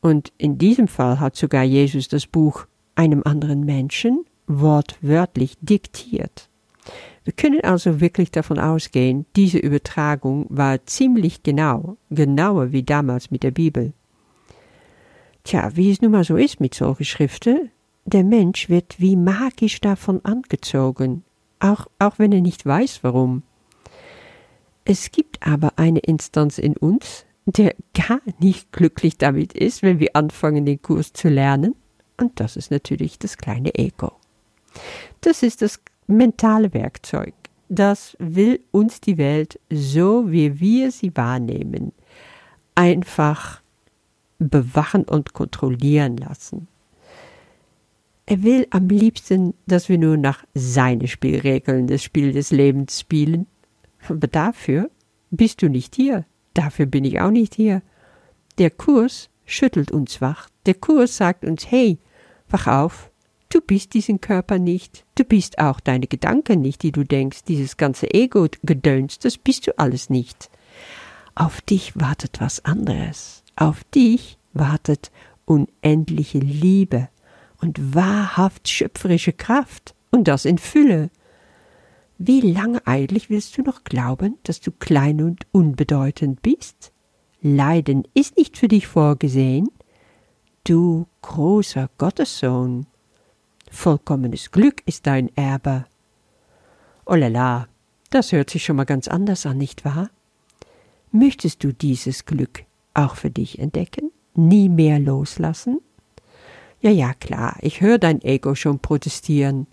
Und 0.00 0.32
in 0.36 0.58
diesem 0.58 0.88
Fall 0.88 1.20
hat 1.20 1.36
sogar 1.36 1.62
Jesus 1.62 2.08
das 2.08 2.26
Buch 2.26 2.66
einem 2.96 3.22
anderen 3.24 3.60
Menschen 3.60 4.24
wortwörtlich 4.48 5.56
diktiert. 5.60 6.48
Wir 7.22 7.32
können 7.32 7.60
also 7.62 8.00
wirklich 8.00 8.32
davon 8.32 8.58
ausgehen, 8.58 9.26
diese 9.36 9.58
Übertragung 9.58 10.46
war 10.48 10.84
ziemlich 10.86 11.44
genau, 11.44 11.98
genauer 12.10 12.72
wie 12.72 12.82
damals 12.82 13.30
mit 13.30 13.44
der 13.44 13.52
Bibel. 13.52 13.92
Tja, 15.44 15.70
wie 15.74 15.92
es 15.92 16.00
nun 16.02 16.10
mal 16.10 16.24
so 16.24 16.36
ist 16.36 16.58
mit 16.58 16.74
solchen 16.74 17.04
Schriften, 17.04 17.70
der 18.06 18.24
Mensch 18.24 18.68
wird 18.68 18.98
wie 18.98 19.16
magisch 19.16 19.80
davon 19.80 20.24
angezogen, 20.24 21.24
auch, 21.58 21.86
auch 21.98 22.18
wenn 22.18 22.32
er 22.32 22.40
nicht 22.40 22.64
weiß 22.64 23.00
warum. 23.02 23.42
Es 24.84 25.10
gibt 25.10 25.44
aber 25.44 25.72
eine 25.76 25.98
Instanz 25.98 26.58
in 26.58 26.76
uns, 26.76 27.26
der 27.44 27.74
gar 27.94 28.20
nicht 28.38 28.72
glücklich 28.72 29.18
damit 29.18 29.52
ist, 29.52 29.82
wenn 29.82 29.98
wir 29.98 30.14
anfangen, 30.14 30.64
den 30.64 30.80
Kurs 30.80 31.12
zu 31.12 31.28
lernen, 31.28 31.74
und 32.16 32.40
das 32.40 32.56
ist 32.56 32.70
natürlich 32.70 33.18
das 33.18 33.36
kleine 33.36 33.74
Ego. 33.74 34.12
Das 35.20 35.42
ist 35.42 35.60
das 35.62 35.80
mentale 36.06 36.72
Werkzeug. 36.72 37.34
Das 37.68 38.16
will 38.20 38.60
uns 38.70 39.00
die 39.00 39.18
Welt, 39.18 39.58
so 39.70 40.30
wie 40.30 40.60
wir 40.60 40.92
sie 40.92 41.14
wahrnehmen, 41.16 41.92
einfach 42.74 43.60
bewachen 44.38 45.04
und 45.04 45.32
kontrollieren 45.32 46.16
lassen. 46.16 46.68
Er 48.28 48.42
will 48.42 48.66
am 48.70 48.88
liebsten, 48.88 49.54
dass 49.66 49.88
wir 49.88 49.98
nur 49.98 50.16
nach 50.16 50.44
seinen 50.52 51.06
Spielregeln 51.06 51.86
das 51.86 52.02
Spiel 52.02 52.32
des 52.32 52.50
Lebens 52.50 53.00
spielen. 53.00 53.46
Aber 54.08 54.26
dafür 54.26 54.90
bist 55.30 55.62
du 55.62 55.68
nicht 55.68 55.94
hier. 55.94 56.26
Dafür 56.52 56.86
bin 56.86 57.04
ich 57.04 57.20
auch 57.20 57.30
nicht 57.30 57.54
hier. 57.54 57.82
Der 58.58 58.70
Kurs 58.70 59.30
schüttelt 59.44 59.92
uns 59.92 60.20
wach. 60.20 60.48
Der 60.66 60.74
Kurs 60.74 61.16
sagt 61.16 61.44
uns, 61.44 61.70
hey, 61.70 61.98
wach 62.48 62.66
auf. 62.66 63.10
Du 63.48 63.60
bist 63.60 63.94
diesen 63.94 64.20
Körper 64.20 64.58
nicht. 64.58 65.04
Du 65.14 65.22
bist 65.22 65.58
auch 65.60 65.78
deine 65.78 66.08
Gedanken 66.08 66.60
nicht, 66.60 66.82
die 66.82 66.90
du 66.90 67.04
denkst. 67.04 67.44
Dieses 67.44 67.76
ganze 67.76 68.12
Ego-Gedöns, 68.12 69.20
das 69.20 69.38
bist 69.38 69.68
du 69.68 69.78
alles 69.78 70.10
nicht. 70.10 70.50
Auf 71.36 71.60
dich 71.60 71.92
wartet 71.94 72.40
was 72.40 72.64
anderes. 72.64 73.44
Auf 73.54 73.84
dich 73.84 74.36
wartet 74.52 75.12
unendliche 75.44 76.40
Liebe 76.40 77.08
und 77.60 77.94
wahrhaft 77.94 78.68
schöpferische 78.68 79.32
Kraft, 79.32 79.94
und 80.10 80.28
das 80.28 80.44
in 80.44 80.58
Fülle. 80.58 81.10
Wie 82.18 82.40
lange 82.40 82.86
eigentlich 82.86 83.28
willst 83.28 83.56
du 83.58 83.62
noch 83.62 83.84
glauben, 83.84 84.38
dass 84.44 84.60
du 84.60 84.70
klein 84.70 85.20
und 85.22 85.46
unbedeutend 85.52 86.42
bist? 86.42 86.92
Leiden 87.42 88.08
ist 88.14 88.36
nicht 88.38 88.56
für 88.56 88.68
dich 88.68 88.86
vorgesehen. 88.86 89.68
Du 90.64 91.06
großer 91.22 91.90
Gottessohn. 91.98 92.86
Vollkommenes 93.70 94.50
Glück 94.50 94.82
ist 94.86 95.06
dein 95.06 95.34
Erbe. 95.36 95.84
Oh 97.04 97.14
la 97.14 97.68
das 98.10 98.32
hört 98.32 98.50
sich 98.50 98.64
schon 98.64 98.76
mal 98.76 98.84
ganz 98.84 99.08
anders 99.08 99.44
an, 99.44 99.58
nicht 99.58 99.84
wahr? 99.84 100.10
Möchtest 101.12 101.62
du 101.62 101.72
dieses 101.72 102.24
Glück 102.24 102.64
auch 102.94 103.16
für 103.16 103.30
dich 103.30 103.58
entdecken? 103.58 104.10
Nie 104.34 104.68
mehr 104.68 104.98
loslassen? 104.98 105.80
Ja, 106.80 106.90
ja, 106.90 107.14
klar, 107.14 107.56
ich 107.62 107.80
höre 107.80 107.98
dein 107.98 108.22
Ego 108.22 108.54
schon 108.54 108.78
protestieren. 108.78 109.66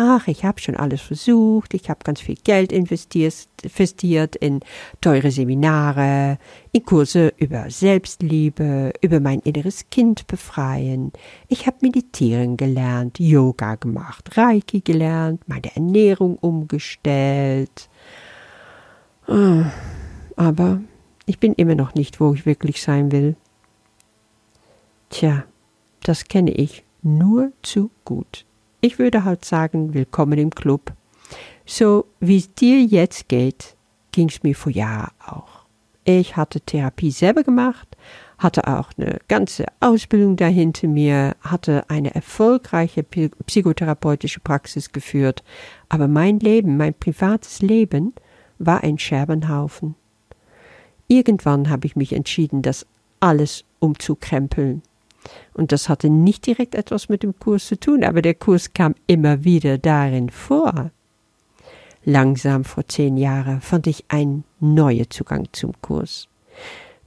Ach, 0.00 0.28
ich 0.28 0.44
habe 0.44 0.60
schon 0.60 0.76
alles 0.76 1.00
versucht, 1.00 1.74
ich 1.74 1.90
habe 1.90 2.04
ganz 2.04 2.20
viel 2.20 2.36
Geld 2.36 2.70
investiert 2.70 4.36
in 4.36 4.60
teure 5.00 5.32
Seminare, 5.32 6.38
in 6.70 6.84
Kurse 6.84 7.32
über 7.36 7.68
Selbstliebe, 7.68 8.92
über 9.00 9.18
mein 9.18 9.40
inneres 9.40 9.90
Kind 9.90 10.28
befreien. 10.28 11.12
Ich 11.48 11.66
habe 11.66 11.78
meditieren 11.80 12.56
gelernt, 12.56 13.18
Yoga 13.18 13.74
gemacht, 13.74 14.36
Reiki 14.36 14.82
gelernt, 14.82 15.42
meine 15.48 15.74
Ernährung 15.74 16.36
umgestellt. 16.36 17.88
Ah, 19.26 19.72
aber 20.36 20.80
ich 21.26 21.40
bin 21.40 21.54
immer 21.54 21.74
noch 21.74 21.94
nicht, 21.94 22.20
wo 22.20 22.32
ich 22.34 22.46
wirklich 22.46 22.82
sein 22.82 23.10
will. 23.10 23.34
Tja, 25.10 25.42
das 26.02 26.24
kenne 26.24 26.52
ich 26.52 26.84
nur 27.02 27.52
zu 27.62 27.90
gut. 28.04 28.44
Ich 28.80 28.98
würde 28.98 29.24
halt 29.24 29.44
sagen, 29.44 29.94
willkommen 29.94 30.38
im 30.38 30.50
Club. 30.50 30.92
So 31.66 32.06
wie 32.20 32.38
es 32.38 32.54
dir 32.54 32.80
jetzt 32.82 33.28
geht, 33.28 33.76
ging 34.12 34.28
es 34.28 34.42
mir 34.42 34.54
vor 34.54 34.72
Jahren 34.72 35.12
auch. 35.26 35.66
Ich 36.04 36.36
hatte 36.36 36.60
Therapie 36.60 37.10
selber 37.10 37.42
gemacht, 37.42 37.96
hatte 38.38 38.66
auch 38.66 38.90
eine 38.96 39.18
ganze 39.28 39.66
Ausbildung 39.80 40.36
dahinter 40.36 40.88
mir, 40.88 41.36
hatte 41.40 41.84
eine 41.90 42.14
erfolgreiche 42.14 43.02
psychotherapeutische 43.02 44.40
Praxis 44.40 44.92
geführt, 44.92 45.42
aber 45.88 46.08
mein 46.08 46.38
Leben, 46.40 46.76
mein 46.76 46.94
privates 46.94 47.60
Leben, 47.60 48.14
war 48.58 48.82
ein 48.82 48.98
Scherbenhaufen. 48.98 49.96
Irgendwann 51.08 51.68
habe 51.68 51.86
ich 51.86 51.96
mich 51.96 52.12
entschieden, 52.12 52.62
das 52.62 52.86
alles 53.20 53.64
umzukrempeln. 53.78 54.82
Und 55.54 55.72
das 55.72 55.88
hatte 55.88 56.08
nicht 56.08 56.46
direkt 56.46 56.74
etwas 56.74 57.08
mit 57.08 57.22
dem 57.22 57.38
Kurs 57.38 57.66
zu 57.66 57.78
tun, 57.78 58.04
aber 58.04 58.22
der 58.22 58.34
Kurs 58.34 58.72
kam 58.72 58.94
immer 59.06 59.44
wieder 59.44 59.78
darin 59.78 60.30
vor. 60.30 60.90
Langsam 62.04 62.64
vor 62.64 62.86
zehn 62.86 63.16
Jahren 63.16 63.60
fand 63.60 63.86
ich 63.86 64.04
einen 64.08 64.44
neuen 64.60 65.10
Zugang 65.10 65.48
zum 65.52 65.72
Kurs. 65.82 66.28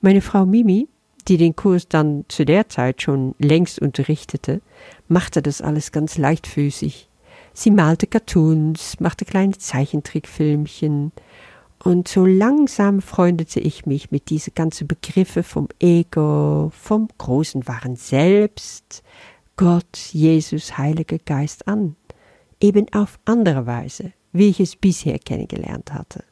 Meine 0.01 0.21
Frau 0.21 0.45
Mimi, 0.45 0.87
die 1.27 1.37
den 1.37 1.55
Kurs 1.55 1.87
dann 1.87 2.25
zu 2.27 2.45
der 2.45 2.69
Zeit 2.69 3.01
schon 3.01 3.35
längst 3.39 3.79
unterrichtete, 3.79 4.61
machte 5.07 5.41
das 5.41 5.61
alles 5.61 5.91
ganz 5.91 6.17
leichtfüßig. 6.17 7.09
Sie 7.53 7.71
malte 7.71 8.07
Cartoons, 8.07 8.99
machte 8.99 9.25
kleine 9.25 9.57
Zeichentrickfilmchen, 9.57 11.11
und 11.83 12.07
so 12.07 12.25
langsam 12.25 13.01
freundete 13.01 13.59
ich 13.59 13.85
mich 13.85 14.11
mit 14.11 14.29
diese 14.29 14.51
ganzen 14.51 14.87
Begriffe 14.87 15.43
vom 15.43 15.67
Ego, 15.79 16.71
vom 16.79 17.07
großen 17.17 17.67
wahren 17.67 17.95
Selbst, 17.95 19.03
Gott, 19.57 19.97
Jesus, 20.11 20.77
Heiliger 20.77 21.17
Geist 21.19 21.67
an. 21.67 21.95
eben 22.59 22.85
auf 22.93 23.19
andere 23.25 23.65
Weise, 23.65 24.13
wie 24.31 24.49
ich 24.49 24.59
es 24.59 24.75
bisher 24.75 25.17
kennengelernt 25.17 25.91
hatte. 25.93 26.23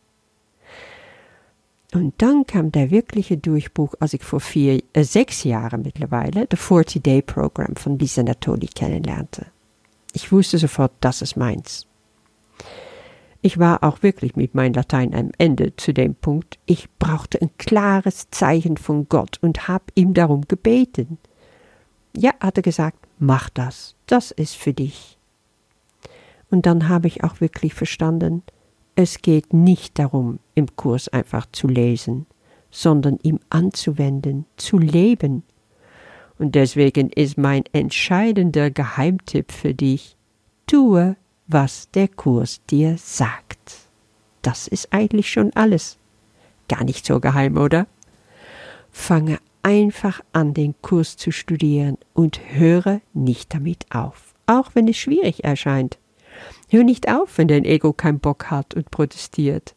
Und 1.94 2.22
dann 2.22 2.46
kam 2.46 2.72
der 2.72 2.91
wirkliche 2.91 3.38
Durchbruch, 3.38 3.96
als 4.00 4.13
ich 4.13 4.24
vor 4.24 4.39
vier, 4.39 4.84
äh, 4.94 5.03
sechs 5.03 5.44
Jahren 5.44 5.82
mittlerweile 5.82 6.46
das 6.46 6.60
40-Day-Programm 6.60 7.75
von 7.75 7.98
Lisa 7.98 8.22
Natoli 8.22 8.68
kennenlernte. 8.68 9.48
Ich 10.13 10.32
wusste 10.32 10.60
sofort, 10.60 10.91
das 11.01 11.24
ist 11.24 11.36
meins. 11.36 11.88
Ich 13.41 13.58
war 13.58 13.84
auch 13.84 14.03
wirklich 14.03 14.36
mit 14.36 14.53
meinem 14.53 14.74
Latein 14.74 15.15
am 15.15 15.31
Ende 15.38 15.75
zu 15.77 15.93
dem 15.93 16.15
Punkt, 16.15 16.60
ich 16.65 16.89
brauchte 17.00 17.41
ein 17.41 17.51
klares 17.58 18.29
Zeichen 18.31 18.75
von 18.75 19.08
Gott 19.08 19.38
und 19.41 19.67
hab 19.69 19.91
ihm 19.96 20.13
darum 20.13 20.41
gebeten. 20.48 21.17
Ja, 22.15 22.34
hat 22.41 22.58
er 22.58 22.63
gesagt, 22.63 22.98
mach 23.17 23.50
das, 23.50 23.96
das 24.08 24.31
ist 24.31 24.55
für 24.55 24.74
dich. 24.74 25.17
Und 26.50 26.65
dann 26.65 26.89
habe 26.89 27.08
ich 27.08 27.24
auch 27.24 27.39
wirklich 27.39 27.74
verstanden, 27.74 28.43
es 28.96 29.22
geht 29.22 29.53
nicht 29.53 29.98
darum, 30.00 30.39
im 30.55 30.75
Kurs 30.75 31.08
einfach 31.08 31.46
zu 31.53 31.67
lesen, 31.67 32.25
sondern 32.72 33.19
ihm 33.24 33.39
anzuwenden, 33.50 34.46
zu 34.58 34.77
leben. 34.77 35.43
Und 36.38 36.55
deswegen 36.55 37.10
ist 37.10 37.38
mein 37.38 37.63
entscheidender 37.72 38.72
Geheimtipp 38.72 39.51
für 39.53 39.74
dich, 39.74 40.17
tue, 40.67 41.15
was 41.50 41.89
der 41.91 42.08
Kurs 42.08 42.62
dir 42.70 42.96
sagt. 42.98 43.75
Das 44.44 44.68
ist 44.68 44.94
eigentlich 44.94 45.32
schon 45.32 45.51
alles. 45.56 45.98
Gar 46.68 46.84
nicht 46.84 47.06
so 47.06 47.20
geheim, 47.20 47.58
oder? 47.58 47.88
Fange 48.91 49.39
einfach 49.63 50.22
an, 50.32 50.53
den 50.53 50.75
Kurs 50.82 51.18
zu 51.18 51.32
studieren 51.32 51.98
und 52.13 52.39
höre 52.53 53.01
nicht 53.13 53.53
damit 53.53 53.88
auf, 53.89 54.36
auch 54.46 54.72
wenn 54.75 54.88
es 54.88 54.98
schwierig 54.98 55.44
erscheint. 55.44 55.98
Hör 56.70 56.84
nicht 56.84 57.12
auf, 57.12 57.38
wenn 57.39 57.48
dein 57.48 57.65
Ego 57.65 57.94
keinen 57.94 58.20
Bock 58.20 58.51
hat 58.51 58.75
und 58.75 58.91
protestiert. 58.91 59.75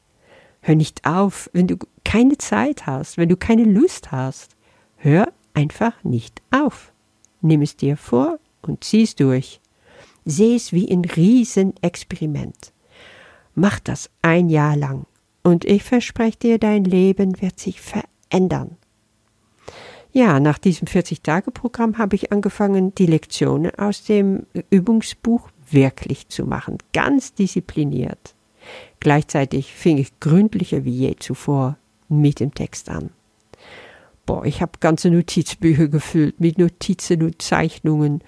Hör 0.60 0.74
nicht 0.74 1.06
auf, 1.06 1.48
wenn 1.54 1.66
du 1.66 1.78
keine 2.04 2.36
Zeit 2.36 2.86
hast, 2.86 3.16
wenn 3.16 3.30
du 3.30 3.36
keine 3.36 3.64
Lust 3.64 4.12
hast. 4.12 4.56
Hör 4.96 5.32
einfach 5.54 6.04
nicht 6.04 6.42
auf. 6.50 6.92
Nimm 7.40 7.62
es 7.62 7.76
dir 7.76 7.96
vor 7.96 8.38
und 8.60 8.84
zieh 8.84 9.02
es 9.02 9.16
durch. 9.16 9.61
Seh 10.24 10.54
es 10.54 10.72
wie 10.72 10.90
ein 10.90 11.04
Riesenexperiment. 11.04 12.72
Mach 13.54 13.80
das 13.80 14.10
ein 14.22 14.48
Jahr 14.48 14.76
lang 14.76 15.06
und 15.42 15.64
ich 15.64 15.82
verspreche 15.82 16.38
dir, 16.38 16.58
dein 16.58 16.84
Leben 16.84 17.40
wird 17.40 17.58
sich 17.58 17.80
verändern. 17.80 18.76
Ja, 20.12 20.40
nach 20.40 20.58
diesem 20.58 20.86
40-Tage-Programm 20.88 21.96
habe 21.96 22.16
ich 22.16 22.32
angefangen, 22.32 22.94
die 22.94 23.06
Lektionen 23.06 23.74
aus 23.76 24.04
dem 24.04 24.46
Übungsbuch 24.70 25.48
wirklich 25.70 26.28
zu 26.28 26.44
machen, 26.44 26.78
ganz 26.92 27.32
diszipliniert. 27.32 28.34
Gleichzeitig 29.00 29.72
fing 29.72 29.98
ich 29.98 30.20
gründlicher 30.20 30.84
wie 30.84 30.92
je 30.92 31.16
zuvor 31.18 31.78
mit 32.08 32.40
dem 32.40 32.54
Text 32.54 32.90
an. 32.90 33.10
Boah, 34.26 34.44
ich 34.44 34.62
habe 34.62 34.72
ganze 34.80 35.10
Notizbücher 35.10 35.88
gefüllt 35.88 36.38
mit 36.40 36.58
Notizen 36.58 37.22
und 37.22 37.40
Zeichnungen. 37.42 38.22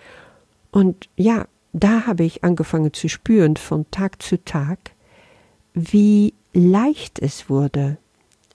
Und 0.72 1.08
ja, 1.16 1.46
da 1.74 2.06
habe 2.06 2.22
ich 2.22 2.44
angefangen 2.44 2.94
zu 2.94 3.08
spüren 3.08 3.56
von 3.56 3.90
Tag 3.90 4.22
zu 4.22 4.42
Tag, 4.42 4.92
wie 5.74 6.32
leicht 6.52 7.18
es 7.18 7.50
wurde. 7.50 7.98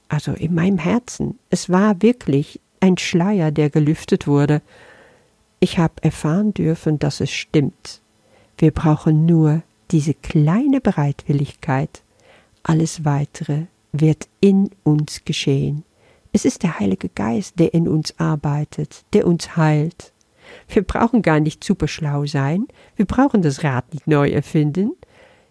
Also 0.08 0.32
in 0.32 0.56
meinem 0.56 0.78
Herzen. 0.78 1.38
Es 1.50 1.70
war 1.70 2.02
wirklich 2.02 2.62
ein 2.80 2.98
Schleier, 2.98 3.52
der 3.52 3.70
gelüftet 3.70 4.26
wurde. 4.26 4.62
Ich 5.60 5.78
habe 5.78 6.02
erfahren 6.02 6.54
dürfen, 6.54 6.98
dass 6.98 7.20
es 7.20 7.30
stimmt. 7.30 8.02
Wir 8.58 8.72
brauchen 8.72 9.26
nur 9.26 9.64
diese 9.92 10.14
kleine 10.14 10.80
Bereitwilligkeit. 10.80 12.02
Alles 12.64 13.04
weitere 13.04 13.66
wird 13.92 14.30
in 14.40 14.70
uns 14.84 15.26
geschehen. 15.26 15.84
Es 16.32 16.46
ist 16.46 16.64
der 16.64 16.80
Heilige 16.80 17.10
Geist, 17.10 17.60
der 17.60 17.74
in 17.74 17.90
uns 17.90 18.18
arbeitet, 18.18 19.04
der 19.12 19.28
uns 19.28 19.58
heilt, 19.58 20.14
wir 20.68 20.84
brauchen 20.84 21.22
gar 21.22 21.40
nicht 21.40 21.64
super 21.64 21.88
schlau 21.88 22.26
sein, 22.26 22.68
wir 22.96 23.06
brauchen 23.06 23.42
das 23.42 23.64
Rad 23.64 23.94
nicht 23.94 24.08
neu 24.08 24.30
erfinden. 24.30 24.92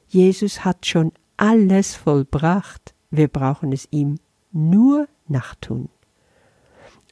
Jesus 0.06 0.64
hat 0.64 0.87
schon 0.87 1.12
alles 1.37 1.94
vollbracht, 1.94 2.94
wir 3.11 3.28
brauchen 3.28 3.72
es 3.72 3.88
ihm 3.90 4.18
nur 4.52 5.08
nachtun. 5.26 5.88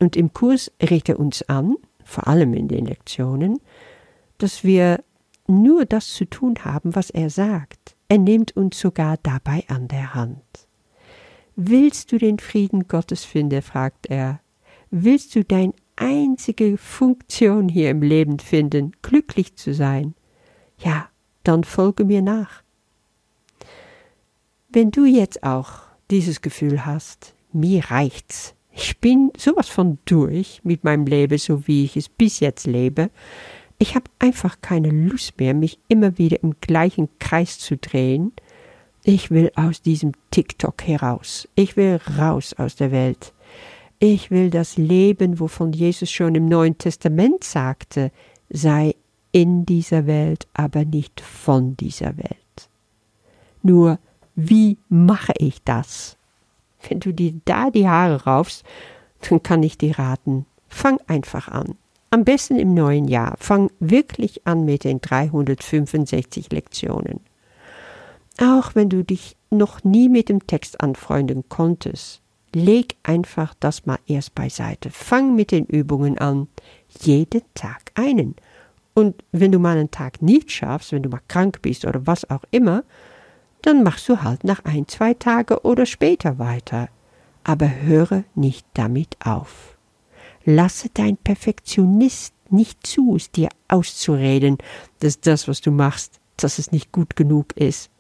Und 0.01 0.17
im 0.17 0.33
Kurs 0.33 0.71
rät 0.83 1.09
er 1.09 1.19
uns 1.19 1.43
an, 1.43 1.77
vor 2.05 2.27
allem 2.29 2.55
in 2.55 2.69
den 2.69 2.87
Lektionen, 2.87 3.61
dass 4.39 4.65
wir 4.65 5.03
nur 5.47 5.85
das 5.85 6.13
zu 6.13 6.25
tun 6.25 6.57
haben, 6.65 6.95
was 6.95 7.11
er 7.11 7.31
sagt. 7.31 7.97
Er 8.09 8.19
nimmt 8.19 8.57
uns 8.57 8.79
sogar 8.79 9.17
dabei 9.23 9.65
an 9.69 9.89
der 9.89 10.15
Hand. 10.15 10.43
Willst 11.57 12.13
du 12.13 12.19
den 12.19 12.39
Frieden 12.39 12.87
Gottes 12.87 13.25
finden? 13.25 13.63
fragt 13.63 14.07
er. 14.07 14.41
Willst 14.91 15.35
du 15.35 15.45
dein 15.45 15.73
einzige 15.97 16.77
Funktion 16.77 17.69
hier 17.69 17.91
im 17.91 18.03
Leben 18.03 18.39
finden, 18.39 18.93
glücklich 19.03 19.57
zu 19.57 19.75
sein, 19.75 20.15
ja, 20.79 21.09
dann 21.43 21.65
folge 21.65 22.05
mir 22.05 22.23
nach. 22.23 22.63
Wenn 24.69 24.91
du 24.91 25.05
jetzt 25.05 25.43
auch 25.43 25.81
dieses 26.11 26.43
Gefühl 26.43 26.85
hast, 26.85 27.35
mir 27.53 27.85
reicht's, 27.91 28.55
ich 28.73 28.99
bin 28.99 29.33
sowas 29.39 29.69
von 29.69 29.99
durch 30.05 30.61
mit 30.63 30.85
meinem 30.85 31.07
Leben, 31.07 31.39
so 31.39 31.67
wie 31.67 31.85
ich 31.85 31.97
es 31.97 32.11
bis 32.11 32.41
jetzt 32.41 32.67
lebe, 32.67 33.11
ich 33.79 33.95
habe 33.95 34.11
einfach 34.19 34.61
keine 34.61 34.91
Lust 34.91 35.39
mehr, 35.39 35.55
mich 35.55 35.79
immer 35.89 36.19
wieder 36.19 36.43
im 36.43 36.57
gleichen 36.61 37.09
Kreis 37.19 37.59
zu 37.59 37.77
drehen, 37.77 38.33
ich 39.03 39.31
will 39.31 39.51
aus 39.55 39.83
diesem 39.83 40.13
TikTok 40.31 40.83
heraus, 40.83 41.49
ich 41.55 41.77
will 41.77 42.01
raus 42.19 42.55
aus 42.59 42.77
der 42.77 42.91
Welt, 42.91 43.33
ich 43.99 44.31
will 44.31 44.51
das 44.51 44.77
Leben, 44.77 45.41
wovon 45.41 45.73
Jesus 45.73 46.11
schon 46.11 46.35
im 46.35 46.47
Neuen 46.47 46.79
Testament 46.79 47.45
sagte, 47.45 48.11
sei 48.51 48.95
in 49.33 49.67
dieser 49.67 50.07
Welt, 50.07 50.47
aber 50.55 50.85
nicht 50.85 51.21
von 51.21 51.77
dieser 51.77 52.17
Welt. 52.17 52.69
Nur, 53.63 53.99
wie 54.35 54.79
mache 54.89 55.33
ich 55.39 55.63
das? 55.65 56.17
Wenn 56.89 57.01
du 57.01 57.13
dir 57.13 57.35
da 57.45 57.71
die 57.71 57.89
Haare 57.89 58.25
raufst, 58.25 58.65
dann 59.29 59.43
kann 59.43 59.63
ich 59.63 59.79
dir 59.79 59.99
raten, 59.99 60.47
fang 60.69 60.99
einfach 61.07 61.49
an. 61.49 61.77
Am 62.11 62.25
besten 62.25 62.59
im 62.59 62.73
neuen 62.75 63.09
Jahr. 63.09 63.35
Fang 63.39 63.71
wirklich 63.81 64.47
an 64.47 64.65
mit 64.65 64.85
den 64.85 65.01
365 65.01 66.53
Lektionen. 66.53 67.21
Auch 68.41 68.75
wenn 68.75 68.89
du 68.89 69.03
dich 69.03 69.37
noch 69.51 69.83
nie 69.85 70.09
mit 70.09 70.29
dem 70.29 70.47
Text 70.47 70.81
anfreunden 70.81 71.49
konntest, 71.49 72.23
leg 72.57 72.97
einfach 73.03 73.55
das 73.61 73.85
mal 73.85 73.99
erst 74.07 74.35
beiseite. 74.35 74.91
Fang 74.91 75.37
mit 75.37 75.51
den 75.51 75.67
Übungen 75.67 76.17
an. 76.17 76.49
Jeden 77.01 77.43
Tag 77.55 77.93
einen. 77.95 78.35
Und 78.95 79.23
wenn 79.31 79.53
du 79.53 79.59
mal 79.59 79.77
einen 79.77 79.91
Tag 79.91 80.23
nicht 80.23 80.51
schaffst, 80.51 80.93
wenn 80.93 81.03
du 81.03 81.11
mal 81.11 81.21
krank 81.29 81.61
bist 81.61 81.85
oder 81.85 82.07
was 82.07 82.29
auch 82.31 82.45
immer, 82.51 82.83
dann 83.61 83.83
machst 83.83 84.09
du 84.09 84.23
halt 84.23 84.43
nach 84.43 84.65
ein, 84.65 84.89
zwei 84.89 85.13
Tage 85.13 85.61
oder 85.65 85.85
später 85.85 86.39
weiter. 86.39 86.89
Aber 87.45 87.71
höre 87.83 88.25
nicht 88.35 88.67
damit 88.73 89.19
auf. 89.23 89.77
Lasse 90.47 90.89
dein 90.95 91.19
Perfektionist 91.19 92.33
nicht 92.49 92.87
zu, 92.87 93.17
es 93.17 93.31
dir 93.31 93.51
auszureden, 93.69 94.57
dass 95.01 95.21
das, 95.21 95.47
was 95.47 95.61
du 95.61 95.73
machst, 95.73 96.21
dass 96.39 96.59
es 96.59 96.73
nicht 96.73 96.91
gut 96.91 97.17
genug 97.17 97.55
ist. 97.57 97.91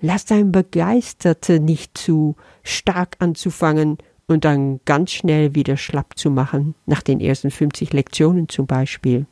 Lass 0.00 0.24
dein 0.24 0.52
Begeisterte 0.52 1.60
nicht 1.60 1.96
zu, 1.96 2.36
stark 2.62 3.16
anzufangen 3.18 3.98
und 4.26 4.44
dann 4.44 4.80
ganz 4.84 5.12
schnell 5.12 5.54
wieder 5.54 5.76
schlapp 5.76 6.18
zu 6.18 6.30
machen, 6.30 6.74
nach 6.86 7.02
den 7.02 7.20
ersten 7.20 7.50
50 7.50 7.92
Lektionen 7.92 8.48
zum 8.48 8.66
Beispiel. 8.66 9.26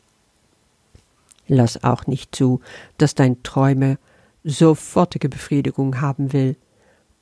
Lass 1.48 1.82
auch 1.82 2.06
nicht 2.06 2.34
zu, 2.34 2.60
dass 2.98 3.14
dein 3.14 3.42
Träumer 3.42 3.96
sofortige 4.44 5.28
Befriedigung 5.28 6.00
haben 6.00 6.32
will 6.32 6.56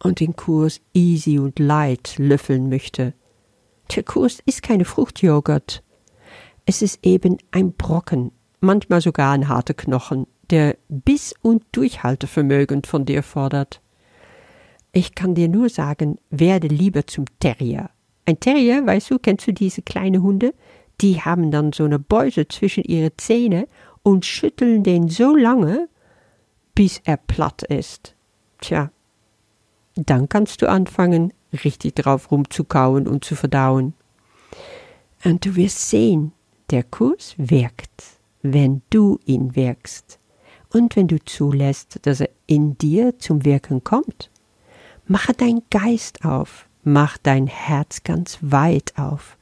und 0.03 0.21
den 0.21 0.37
Kurs 0.37 0.81
easy 0.93 1.39
und 1.39 1.59
light 1.59 2.15
löffeln 2.19 2.69
möchte. 2.69 3.15
Der 3.95 4.03
Kurs 4.03 4.39
ist 4.45 4.63
keine 4.63 4.85
Fruchtjoghurt. 4.85 5.83
Es 6.67 6.83
ist 6.83 6.99
eben 7.03 7.39
ein 7.51 7.73
Brocken, 7.73 8.33
manchmal 8.61 9.01
sogar 9.01 9.33
ein 9.33 9.49
harter 9.49 9.75
Knochen, 9.75 10.27
der 10.51 10.77
Biss- 10.89 11.35
und 11.43 11.65
Durchhaltevermögen 11.73 12.85
von 12.85 13.05
dir 13.05 13.23
fordert. 13.23 13.81
Ich 14.93 15.15
kann 15.15 15.35
dir 15.35 15.49
nur 15.49 15.69
sagen, 15.69 16.19
werde 16.31 16.69
lieber 16.69 17.07
zum 17.07 17.27
Terrier. 17.41 17.91
Ein 18.25 18.41
Terrier, 18.41 18.87
weißt 18.87 19.11
du, 19.11 19.19
kennst 19.19 19.47
du 19.47 19.53
diese 19.53 19.83
kleine 19.83 20.23
Hunde? 20.23 20.55
Die 21.01 21.21
haben 21.21 21.51
dann 21.51 21.73
so 21.73 21.85
eine 21.85 21.99
Beuse 21.99 22.49
zwischen 22.49 22.85
ihre 22.85 23.17
Zähne 23.17 23.69
und 24.03 24.27
schütteln 24.27 24.83
den 24.83 25.09
so 25.09 25.37
lange, 25.37 25.89
bis 26.75 27.01
er 27.05 27.17
platt 27.17 27.63
ist. 27.63 28.15
Tja, 28.61 28.91
dann 29.95 30.29
kannst 30.29 30.63
du 30.63 30.69
anfangen, 30.69 31.33
richtig 31.65 31.97
drauf 31.97 32.31
rumzukauen 32.31 33.07
und 33.07 33.25
zu 33.25 33.35
verdauen. 33.35 33.95
Und 35.25 35.45
du 35.45 35.57
wirst 35.57 35.91
sehen, 35.91 36.33
der 36.71 36.83
Kurs 36.83 37.35
wirkt, 37.37 38.03
wenn 38.43 38.83
du 38.91 39.19
ihn 39.25 39.57
wirkst. 39.57 40.18
Und 40.71 40.97
wenn 40.97 41.09
du 41.09 41.23
zulässt, 41.25 42.01
dass 42.03 42.21
er 42.21 42.31
in 42.47 42.77
dir 42.77 43.19
zum 43.19 43.45
Wirken 43.45 43.85
kommt, 43.85 44.31
mache 45.07 45.33
dein 45.33 45.63
Geist 45.71 46.25
auf, 46.25 46.69
mach 46.85 47.19
dein 47.19 47.47
Herz 47.47 48.03
ganz 48.05 48.39
weit 48.41 48.93
auf. 48.97 49.39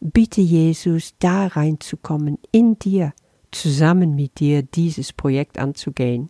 Bitte 0.00 0.40
Jesus, 0.40 1.14
da 1.18 1.46
reinzukommen, 1.46 2.38
in 2.50 2.78
dir, 2.78 3.12
zusammen 3.52 4.14
mit 4.14 4.40
dir 4.40 4.62
dieses 4.62 5.12
Projekt 5.12 5.58
anzugehen. 5.58 6.28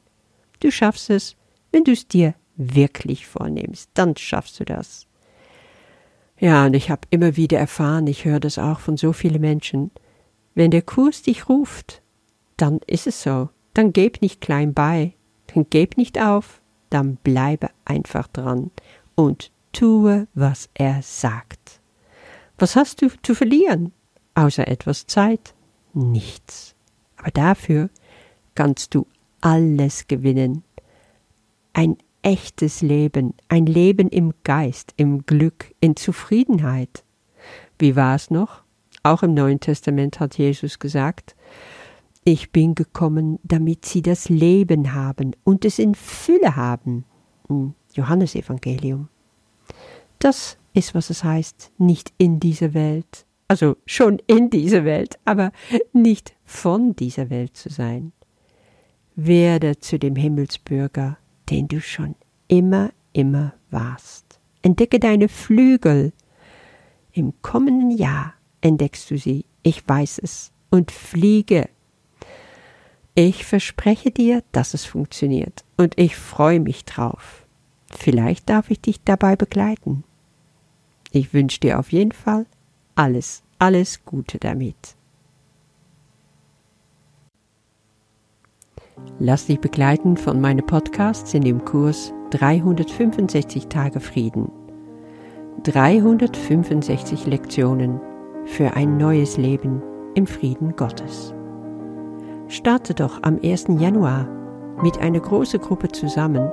Du 0.60 0.70
schaffst 0.70 1.10
es, 1.10 1.36
wenn 1.72 1.84
du 1.84 1.92
es 1.92 2.06
dir 2.06 2.34
wirklich 2.56 3.26
vornimmst, 3.26 3.90
dann 3.94 4.16
schaffst 4.16 4.60
du 4.60 4.64
das. 4.64 5.06
Ja, 6.38 6.66
und 6.66 6.74
ich 6.74 6.90
habe 6.90 7.02
immer 7.10 7.36
wieder 7.36 7.58
erfahren, 7.58 8.06
ich 8.06 8.24
höre 8.24 8.40
das 8.40 8.58
auch 8.58 8.80
von 8.80 8.96
so 8.96 9.12
vielen 9.12 9.40
Menschen, 9.40 9.90
wenn 10.54 10.70
der 10.70 10.82
Kurs 10.82 11.22
dich 11.22 11.48
ruft, 11.48 12.02
dann 12.56 12.80
ist 12.86 13.06
es 13.06 13.22
so. 13.22 13.48
Dann 13.74 13.92
geb 13.92 14.22
nicht 14.22 14.40
klein 14.40 14.72
bei, 14.72 15.14
dann 15.48 15.66
geb 15.68 15.96
nicht 15.96 16.20
auf, 16.20 16.62
dann 16.90 17.16
bleibe 17.16 17.70
einfach 17.84 18.28
dran 18.28 18.70
und 19.14 19.50
tue, 19.72 20.28
was 20.34 20.68
er 20.74 21.02
sagt. 21.02 21.80
Was 22.56 22.76
hast 22.76 23.02
du 23.02 23.08
zu 23.22 23.34
verlieren, 23.34 23.92
außer 24.34 24.68
etwas 24.68 25.06
Zeit? 25.06 25.54
Nichts. 25.92 26.74
Aber 27.16 27.30
dafür 27.32 27.90
kannst 28.54 28.94
du 28.94 29.06
alles 29.40 30.06
gewinnen. 30.06 30.62
Ein 31.72 31.96
echtes 32.22 32.80
Leben, 32.80 33.34
ein 33.48 33.66
Leben 33.66 34.08
im 34.08 34.32
Geist, 34.44 34.94
im 34.96 35.26
Glück, 35.26 35.74
in 35.80 35.96
Zufriedenheit. 35.96 37.04
Wie 37.78 37.96
war 37.96 38.14
es 38.14 38.30
noch? 38.30 38.62
Auch 39.02 39.22
im 39.22 39.34
Neuen 39.34 39.60
Testament 39.60 40.20
hat 40.20 40.38
Jesus 40.38 40.78
gesagt, 40.78 41.36
ich 42.24 42.50
bin 42.50 42.74
gekommen, 42.74 43.38
damit 43.42 43.84
sie 43.84 44.02
das 44.02 44.28
Leben 44.28 44.94
haben 44.94 45.36
und 45.44 45.64
es 45.64 45.78
in 45.78 45.94
Fülle 45.94 46.56
haben. 46.56 47.04
Im 47.48 47.74
Johannesevangelium. 47.92 49.08
Das 50.18 50.56
ist, 50.72 50.94
was 50.94 51.10
es 51.10 51.22
heißt, 51.22 51.72
nicht 51.78 52.12
in 52.18 52.40
dieser 52.40 52.74
Welt, 52.74 53.26
also 53.46 53.76
schon 53.84 54.20
in 54.26 54.50
dieser 54.50 54.84
Welt, 54.84 55.18
aber 55.24 55.52
nicht 55.92 56.34
von 56.44 56.96
dieser 56.96 57.30
Welt 57.30 57.56
zu 57.56 57.68
sein. 57.68 58.12
Werde 59.14 59.78
zu 59.78 59.98
dem 59.98 60.16
Himmelsbürger, 60.16 61.18
den 61.50 61.68
du 61.68 61.80
schon 61.80 62.16
immer, 62.48 62.90
immer 63.12 63.54
warst. 63.70 64.40
Entdecke 64.62 64.98
deine 64.98 65.28
Flügel. 65.28 66.12
Im 67.12 67.34
kommenden 67.42 67.90
Jahr 67.90 68.34
entdeckst 68.60 69.10
du 69.10 69.18
sie, 69.18 69.44
ich 69.62 69.86
weiß 69.86 70.18
es, 70.20 70.52
und 70.70 70.90
fliege. 70.90 71.68
Ich 73.16 73.44
verspreche 73.44 74.10
dir, 74.10 74.42
dass 74.50 74.74
es 74.74 74.84
funktioniert, 74.84 75.64
und 75.76 75.98
ich 75.98 76.16
freue 76.16 76.58
mich 76.58 76.84
drauf. 76.84 77.46
Vielleicht 77.88 78.50
darf 78.50 78.70
ich 78.70 78.80
dich 78.80 79.02
dabei 79.04 79.36
begleiten. 79.36 80.02
Ich 81.12 81.32
wünsche 81.32 81.60
dir 81.60 81.78
auf 81.78 81.92
jeden 81.92 82.10
Fall 82.10 82.46
alles, 82.96 83.44
alles 83.60 84.04
Gute 84.04 84.38
damit. 84.38 84.96
Lass 89.18 89.46
dich 89.46 89.60
begleiten 89.60 90.16
von 90.16 90.40
meinen 90.40 90.64
Podcasts 90.64 91.34
in 91.34 91.42
dem 91.42 91.64
Kurs 91.64 92.12
365 92.30 93.68
Tage 93.68 94.00
Frieden. 94.00 94.50
365 95.62 97.26
Lektionen 97.26 98.00
für 98.44 98.74
ein 98.74 98.96
neues 98.96 99.36
Leben 99.36 99.82
im 100.14 100.26
Frieden 100.26 100.74
Gottes. 100.76 101.33
Starte 102.48 102.94
doch 102.94 103.22
am 103.22 103.38
1. 103.42 103.66
Januar 103.78 104.28
mit 104.82 104.98
einer 104.98 105.20
großen 105.20 105.60
Gruppe 105.60 105.88
zusammen 105.88 106.50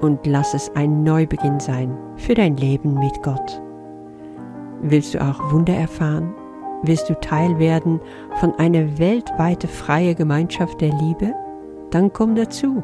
und 0.00 0.26
lass 0.26 0.54
es 0.54 0.70
ein 0.74 1.02
Neubeginn 1.02 1.60
sein 1.60 1.96
für 2.16 2.34
dein 2.34 2.56
Leben 2.56 2.98
mit 2.98 3.22
Gott. 3.22 3.62
Willst 4.82 5.14
du 5.14 5.22
auch 5.22 5.52
Wunder 5.52 5.74
erfahren? 5.74 6.34
Willst 6.82 7.08
du 7.08 7.18
Teil 7.20 7.58
werden 7.58 8.00
von 8.40 8.54
einer 8.58 8.98
weltweite 8.98 9.66
freie 9.66 10.14
Gemeinschaft 10.14 10.80
der 10.80 10.92
Liebe? 10.92 11.34
dann 11.90 12.12
komm 12.12 12.34
dazu. 12.34 12.82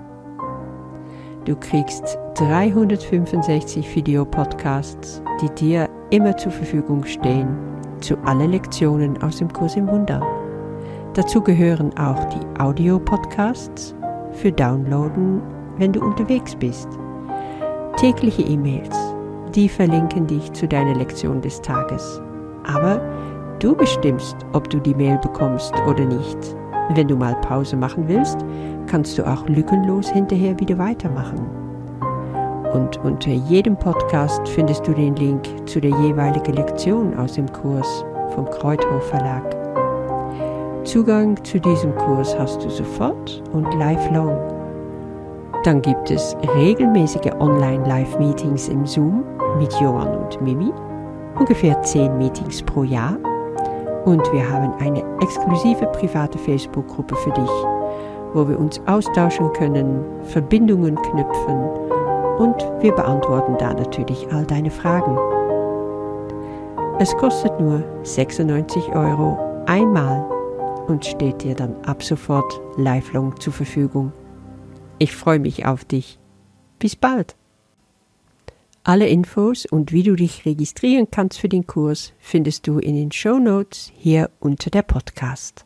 Du 1.44 1.56
kriegst 1.56 2.18
365 2.36 3.94
Videopodcasts, 3.94 5.22
die 5.40 5.50
dir 5.50 5.88
immer 6.10 6.36
zur 6.36 6.52
Verfügung 6.52 7.04
stehen, 7.04 7.48
zu 8.00 8.16
allen 8.18 8.52
Lektionen 8.52 9.20
aus 9.22 9.38
dem 9.38 9.52
Kurs 9.52 9.76
im 9.76 9.88
Wunder. 9.88 10.22
Dazu 11.14 11.42
gehören 11.42 11.96
auch 11.98 12.24
die 12.30 12.60
Audio-Podcasts 12.60 13.94
für 14.32 14.50
Downloaden, 14.50 15.42
wenn 15.76 15.92
du 15.92 16.00
unterwegs 16.00 16.56
bist. 16.56 16.88
Tägliche 17.96 18.40
E-Mails, 18.40 18.96
die 19.54 19.68
verlinken 19.68 20.26
dich 20.26 20.50
zu 20.54 20.66
deiner 20.66 20.94
Lektion 20.94 21.42
des 21.42 21.60
Tages. 21.60 22.22
Aber 22.64 22.98
du 23.58 23.76
bestimmst, 23.76 24.36
ob 24.54 24.70
du 24.70 24.78
die 24.78 24.94
Mail 24.94 25.18
bekommst 25.18 25.74
oder 25.86 26.06
nicht. 26.06 26.38
Wenn 26.94 27.08
du 27.08 27.16
mal 27.16 27.34
Pause 27.42 27.76
machen 27.76 28.08
willst, 28.08 28.38
kannst 28.86 29.18
du 29.18 29.26
auch 29.26 29.46
lückenlos 29.48 30.08
hinterher 30.08 30.58
wieder 30.58 30.78
weitermachen. 30.78 31.40
Und 32.72 32.96
unter 33.04 33.32
jedem 33.32 33.76
Podcast 33.76 34.48
findest 34.48 34.86
du 34.86 34.94
den 34.94 35.14
Link 35.16 35.46
zu 35.68 35.78
der 35.78 35.90
jeweiligen 35.90 36.54
Lektion 36.54 37.14
aus 37.18 37.34
dem 37.34 37.52
Kurs 37.52 38.02
vom 38.34 38.48
Kreuthof 38.48 39.06
Verlag. 39.10 39.61
Zugang 40.84 41.42
zu 41.44 41.60
diesem 41.60 41.94
Kurs 41.94 42.36
hast 42.36 42.64
du 42.64 42.68
sofort 42.68 43.40
und 43.52 43.72
lifelong. 43.74 44.36
Dann 45.62 45.80
gibt 45.80 46.10
es 46.10 46.36
regelmäßige 46.56 47.30
Online-Live-Meetings 47.38 48.68
im 48.68 48.84
Zoom 48.84 49.22
mit 49.58 49.72
Johann 49.80 50.18
und 50.18 50.42
Mimi, 50.42 50.72
ungefähr 51.38 51.80
10 51.82 52.18
Meetings 52.18 52.62
pro 52.62 52.82
Jahr. 52.82 53.16
Und 54.04 54.22
wir 54.32 54.50
haben 54.50 54.72
eine 54.80 55.04
exklusive 55.20 55.86
private 55.86 56.36
Facebook-Gruppe 56.36 57.14
für 57.14 57.30
dich, 57.30 57.50
wo 58.34 58.48
wir 58.48 58.58
uns 58.58 58.80
austauschen 58.86 59.52
können, 59.52 60.04
Verbindungen 60.24 60.96
knüpfen 60.96 61.60
und 62.38 62.56
wir 62.80 62.92
beantworten 62.92 63.54
da 63.56 63.72
natürlich 63.72 64.26
all 64.32 64.44
deine 64.44 64.70
Fragen. 64.70 65.16
Es 66.98 67.16
kostet 67.18 67.60
nur 67.60 67.84
96 68.02 68.88
Euro 68.96 69.38
einmal 69.66 70.31
und 70.92 71.06
steht 71.06 71.42
dir 71.42 71.54
dann 71.54 71.74
ab 71.84 72.02
sofort 72.02 72.60
lifelong 72.76 73.40
zur 73.40 73.52
Verfügung. 73.52 74.12
Ich 74.98 75.16
freue 75.16 75.38
mich 75.38 75.64
auf 75.64 75.84
dich. 75.84 76.18
Bis 76.78 76.96
bald! 76.96 77.34
Alle 78.84 79.08
Infos 79.08 79.64
und 79.64 79.92
wie 79.92 80.02
du 80.02 80.16
dich 80.16 80.44
registrieren 80.44 81.08
kannst 81.10 81.38
für 81.38 81.48
den 81.48 81.66
Kurs 81.66 82.12
findest 82.18 82.66
du 82.66 82.78
in 82.78 82.94
den 82.94 83.10
Show 83.10 83.38
Notes 83.38 83.90
hier 83.96 84.30
unter 84.38 84.70
der 84.70 84.82
Podcast. 84.82 85.64